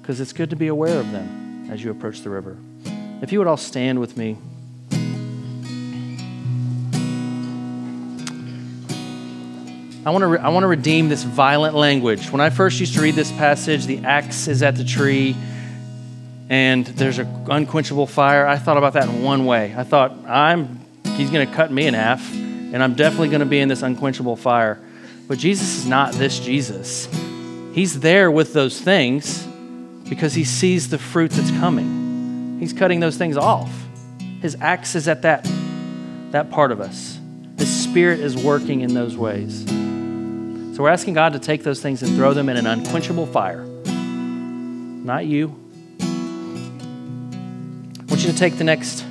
Because 0.00 0.18
it's 0.18 0.32
good 0.32 0.48
to 0.48 0.56
be 0.56 0.68
aware 0.68 0.98
of 0.98 1.12
them 1.12 1.68
as 1.70 1.84
you 1.84 1.90
approach 1.90 2.22
the 2.22 2.30
river. 2.30 2.56
If 3.20 3.30
you 3.30 3.38
would 3.38 3.46
all 3.46 3.58
stand 3.58 4.00
with 4.00 4.16
me. 4.16 4.38
I 10.06 10.10
want 10.10 10.22
to 10.22 10.26
re- 10.26 10.38
I 10.38 10.48
want 10.48 10.62
to 10.62 10.68
redeem 10.68 11.10
this 11.10 11.22
violent 11.22 11.74
language. 11.74 12.30
When 12.32 12.40
I 12.40 12.48
first 12.48 12.80
used 12.80 12.94
to 12.94 13.02
read 13.02 13.14
this 13.14 13.30
passage, 13.32 13.84
the 13.84 13.98
axe 13.98 14.48
is 14.48 14.62
at 14.62 14.76
the 14.76 14.84
tree 14.84 15.36
and 16.50 16.84
there's 16.84 17.18
an 17.18 17.46
unquenchable 17.48 18.08
fire. 18.08 18.46
I 18.46 18.58
thought 18.58 18.76
about 18.76 18.94
that 18.94 19.08
in 19.08 19.22
one 19.22 19.46
way. 19.46 19.72
I 19.74 19.84
thought 19.84 20.10
I'm 20.26 20.80
he's 21.16 21.30
going 21.30 21.48
to 21.48 21.54
cut 21.54 21.70
me 21.70 21.86
in 21.86 21.94
half 21.94 22.34
and 22.34 22.82
I'm 22.82 22.94
definitely 22.94 23.28
going 23.28 23.40
to 23.40 23.46
be 23.46 23.60
in 23.60 23.68
this 23.68 23.82
unquenchable 23.82 24.36
fire. 24.36 24.78
But 25.28 25.38
Jesus 25.38 25.78
is 25.78 25.86
not 25.86 26.12
this 26.14 26.40
Jesus. 26.40 27.08
He's 27.72 28.00
there 28.00 28.32
with 28.32 28.52
those 28.52 28.80
things 28.80 29.46
because 30.08 30.34
he 30.34 30.42
sees 30.42 30.90
the 30.90 30.98
fruit 30.98 31.30
that's 31.30 31.52
coming. 31.52 32.58
He's 32.58 32.72
cutting 32.72 32.98
those 32.98 33.16
things 33.16 33.36
off. 33.36 33.70
His 34.42 34.56
axe 34.60 34.96
is 34.96 35.06
at 35.06 35.22
that 35.22 35.48
that 36.32 36.50
part 36.50 36.72
of 36.72 36.80
us. 36.80 37.18
His 37.58 37.68
spirit 37.84 38.20
is 38.20 38.36
working 38.36 38.80
in 38.80 38.94
those 38.94 39.16
ways. 39.16 39.64
So 40.76 40.82
we're 40.82 40.90
asking 40.90 41.14
God 41.14 41.32
to 41.34 41.38
take 41.38 41.62
those 41.62 41.80
things 41.80 42.02
and 42.02 42.16
throw 42.16 42.34
them 42.34 42.48
in 42.48 42.56
an 42.56 42.66
unquenchable 42.66 43.26
fire. 43.26 43.64
Not 43.64 45.26
you. 45.26 45.69
You 48.30 48.36
to 48.36 48.38
take 48.38 48.58
the 48.58 48.64
next 48.64 49.04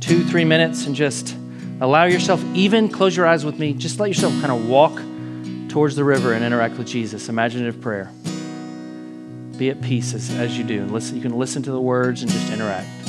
two, 0.00 0.22
three 0.24 0.44
minutes 0.44 0.84
and 0.84 0.94
just 0.94 1.34
allow 1.80 2.04
yourself, 2.04 2.44
even 2.52 2.90
close 2.90 3.16
your 3.16 3.26
eyes 3.26 3.46
with 3.46 3.58
me, 3.58 3.72
just 3.72 3.98
let 3.98 4.08
yourself 4.08 4.34
kind 4.42 4.52
of 4.52 4.68
walk 4.68 5.00
towards 5.70 5.96
the 5.96 6.04
river 6.04 6.34
and 6.34 6.44
interact 6.44 6.76
with 6.76 6.86
Jesus. 6.86 7.30
Imaginative 7.30 7.80
prayer. 7.80 8.12
Be 9.56 9.70
at 9.70 9.80
peace 9.80 10.12
as, 10.12 10.30
as 10.34 10.58
you 10.58 10.64
do. 10.64 10.82
And 10.82 10.92
listen, 10.92 11.16
you 11.16 11.22
can 11.22 11.32
listen 11.32 11.62
to 11.62 11.72
the 11.72 11.80
words 11.80 12.20
and 12.20 12.30
just 12.30 12.52
interact. 12.52 12.99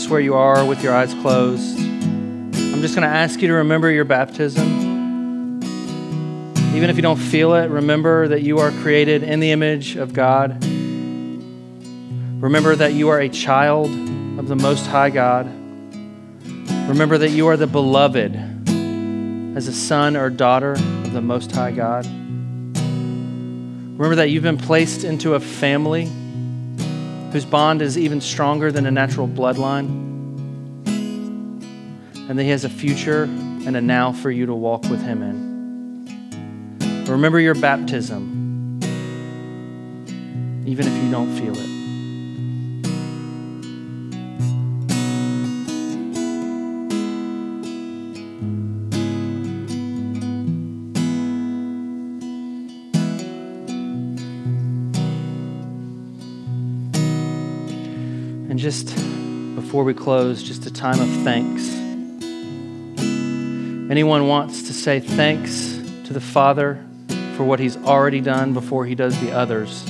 Just 0.00 0.10
where 0.10 0.18
you 0.18 0.32
are 0.32 0.64
with 0.64 0.82
your 0.82 0.94
eyes 0.94 1.12
closed. 1.12 1.78
I'm 1.78 2.80
just 2.80 2.94
going 2.94 3.06
to 3.06 3.14
ask 3.14 3.42
you 3.42 3.48
to 3.48 3.54
remember 3.56 3.90
your 3.90 4.06
baptism. 4.06 5.60
Even 6.74 6.88
if 6.88 6.96
you 6.96 7.02
don't 7.02 7.18
feel 7.18 7.52
it, 7.52 7.68
remember 7.68 8.28
that 8.28 8.40
you 8.40 8.60
are 8.60 8.70
created 8.70 9.22
in 9.22 9.40
the 9.40 9.50
image 9.50 9.96
of 9.96 10.14
God. 10.14 10.64
Remember 12.42 12.74
that 12.74 12.94
you 12.94 13.10
are 13.10 13.20
a 13.20 13.28
child 13.28 13.90
of 14.38 14.48
the 14.48 14.56
Most 14.56 14.86
High 14.86 15.10
God. 15.10 15.44
Remember 16.88 17.18
that 17.18 17.28
you 17.28 17.48
are 17.48 17.58
the 17.58 17.66
beloved 17.66 18.34
as 19.54 19.68
a 19.68 19.72
son 19.74 20.16
or 20.16 20.30
daughter 20.30 20.72
of 20.72 21.12
the 21.12 21.20
Most 21.20 21.52
High 21.52 21.72
God. 21.72 22.06
Remember 22.06 24.14
that 24.14 24.30
you've 24.30 24.44
been 24.44 24.56
placed 24.56 25.04
into 25.04 25.34
a 25.34 25.40
family 25.40 26.10
whose 27.32 27.44
bond 27.44 27.82
is 27.82 27.96
even 27.96 28.20
stronger 28.20 28.72
than 28.72 28.86
a 28.86 28.90
natural 28.90 29.28
bloodline. 29.28 30.08
And 32.28 32.38
that 32.38 32.42
He 32.42 32.50
has 32.50 32.64
a 32.64 32.68
future 32.68 33.24
and 33.24 33.76
a 33.76 33.80
now 33.80 34.12
for 34.12 34.30
you 34.30 34.46
to 34.46 34.54
walk 34.54 34.82
with 34.84 35.02
Him 35.02 35.22
in. 35.22 37.04
Remember 37.06 37.40
your 37.40 37.56
baptism, 37.56 38.78
even 40.64 40.86
if 40.86 41.02
you 41.02 41.10
don't 41.10 41.36
feel 41.36 41.56
it. 41.56 41.79
Just 58.70 58.94
before 59.56 59.82
we 59.82 59.92
close, 59.92 60.44
just 60.44 60.64
a 60.64 60.72
time 60.72 61.00
of 61.00 61.08
thanks. 61.24 61.68
Anyone 63.90 64.28
wants 64.28 64.62
to 64.68 64.72
say 64.72 65.00
thanks 65.00 65.76
to 66.04 66.12
the 66.12 66.20
Father 66.20 66.80
for 67.34 67.42
what 67.42 67.58
He's 67.58 67.76
already 67.78 68.20
done 68.20 68.54
before 68.54 68.86
He 68.86 68.94
does 68.94 69.20
the 69.20 69.32
others? 69.32 69.84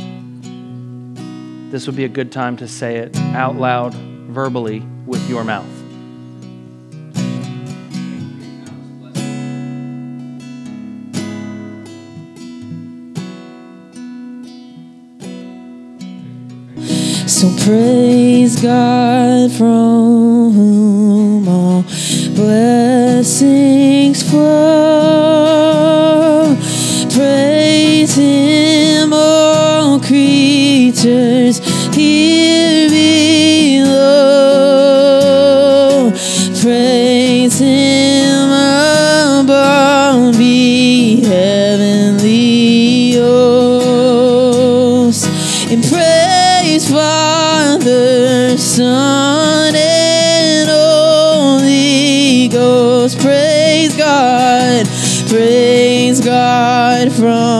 This 1.70 1.86
would 1.86 1.96
be 1.96 2.06
a 2.06 2.08
good 2.08 2.32
time 2.32 2.56
to 2.56 2.66
say 2.66 2.96
it 2.96 3.14
out 3.34 3.56
loud, 3.56 3.92
verbally, 3.92 4.80
with 5.04 5.28
your 5.28 5.44
mouth. 5.44 5.79
So 17.40 17.48
praise 17.64 18.60
God 18.60 19.48
from 19.52 20.52
whom 20.52 21.48
all 21.48 21.82
blessings 22.34 24.22
flow. 24.28 26.54
Praise 27.10 28.14
Him, 28.14 29.14
all 29.14 29.98
creatures 30.00 31.60
here 31.94 32.90
below. 32.90 33.90
Praise 36.60 37.58
Him 37.58 38.50
above, 39.40 40.36
be 40.36 41.24
heavenly 41.24 43.12
hosts. 43.12 45.24
And 45.72 45.82
praise 45.82 45.99
Son, 48.80 49.74
and 49.76 50.70
Holy 50.70 52.48
Ghost. 52.48 53.20
Praise 53.20 53.94
God, 53.94 54.86
praise 55.28 56.24
God 56.24 57.12
from 57.12 57.59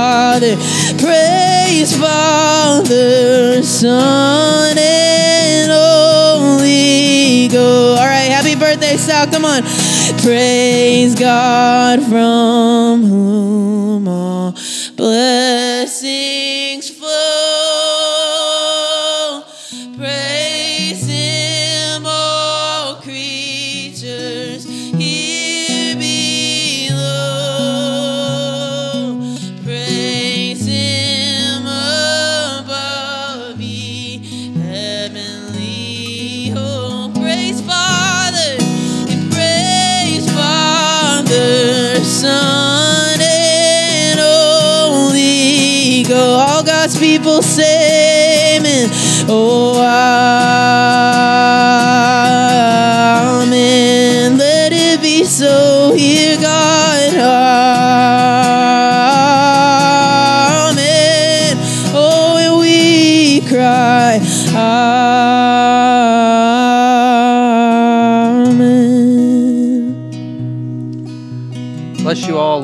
Father, 0.00 0.56
praise 0.96 1.94
Father, 1.94 3.62
Son, 3.62 4.78
and 4.78 5.70
Holy 5.70 7.48
Ghost. 7.48 8.00
All 8.00 8.06
right, 8.06 8.30
happy 8.30 8.54
birthday, 8.54 8.96
Sal. 8.96 9.26
Come 9.26 9.44
on. 9.44 9.62
Praise 10.22 11.14
God 11.14 12.02
from 12.04 13.02
whom 13.04 13.39
people 47.10 47.42
say. 47.42 48.60
Oh, 49.28 49.82
amen. 49.82 50.59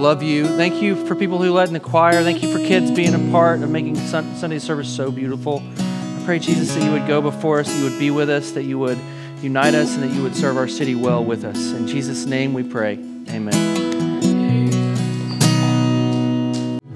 Love 0.06 0.22
you. 0.22 0.46
Thank 0.46 0.80
you 0.80 0.94
for 1.04 1.16
people 1.16 1.42
who 1.42 1.50
led 1.50 1.66
in 1.66 1.74
the 1.74 1.80
choir. 1.80 2.22
Thank 2.22 2.40
you 2.40 2.52
for 2.52 2.60
kids 2.60 2.92
being 2.92 3.12
a 3.12 3.32
part 3.32 3.60
of 3.64 3.70
making 3.70 3.96
Sunday 3.96 4.60
service 4.60 4.88
so 4.88 5.10
beautiful. 5.10 5.64
I 5.76 6.22
pray, 6.24 6.38
Jesus, 6.38 6.72
that 6.76 6.84
you 6.84 6.92
would 6.92 7.08
go 7.08 7.20
before 7.20 7.58
us, 7.58 7.76
you 7.76 7.82
would 7.82 7.98
be 7.98 8.12
with 8.12 8.30
us, 8.30 8.52
that 8.52 8.62
you 8.62 8.78
would 8.78 9.00
unite 9.42 9.74
us, 9.74 9.96
and 9.96 10.04
that 10.04 10.14
you 10.14 10.22
would 10.22 10.36
serve 10.36 10.58
our 10.58 10.68
city 10.68 10.94
well 10.94 11.24
with 11.24 11.42
us. 11.44 11.72
In 11.72 11.88
Jesus' 11.88 12.24
name 12.24 12.54
we 12.54 12.62
pray. 12.62 12.92
Amen. 13.30 13.50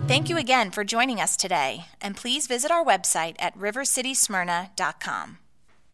Thank 0.07 0.29
you 0.29 0.37
again 0.37 0.71
for 0.71 0.85
joining 0.85 1.21
us 1.21 1.37
today, 1.37 1.87
and 2.01 2.17
please 2.17 2.47
visit 2.47 2.71
our 2.71 2.85
website 2.85 3.35
at 3.41 3.59
rivercitysmyrna.com. 3.59 5.39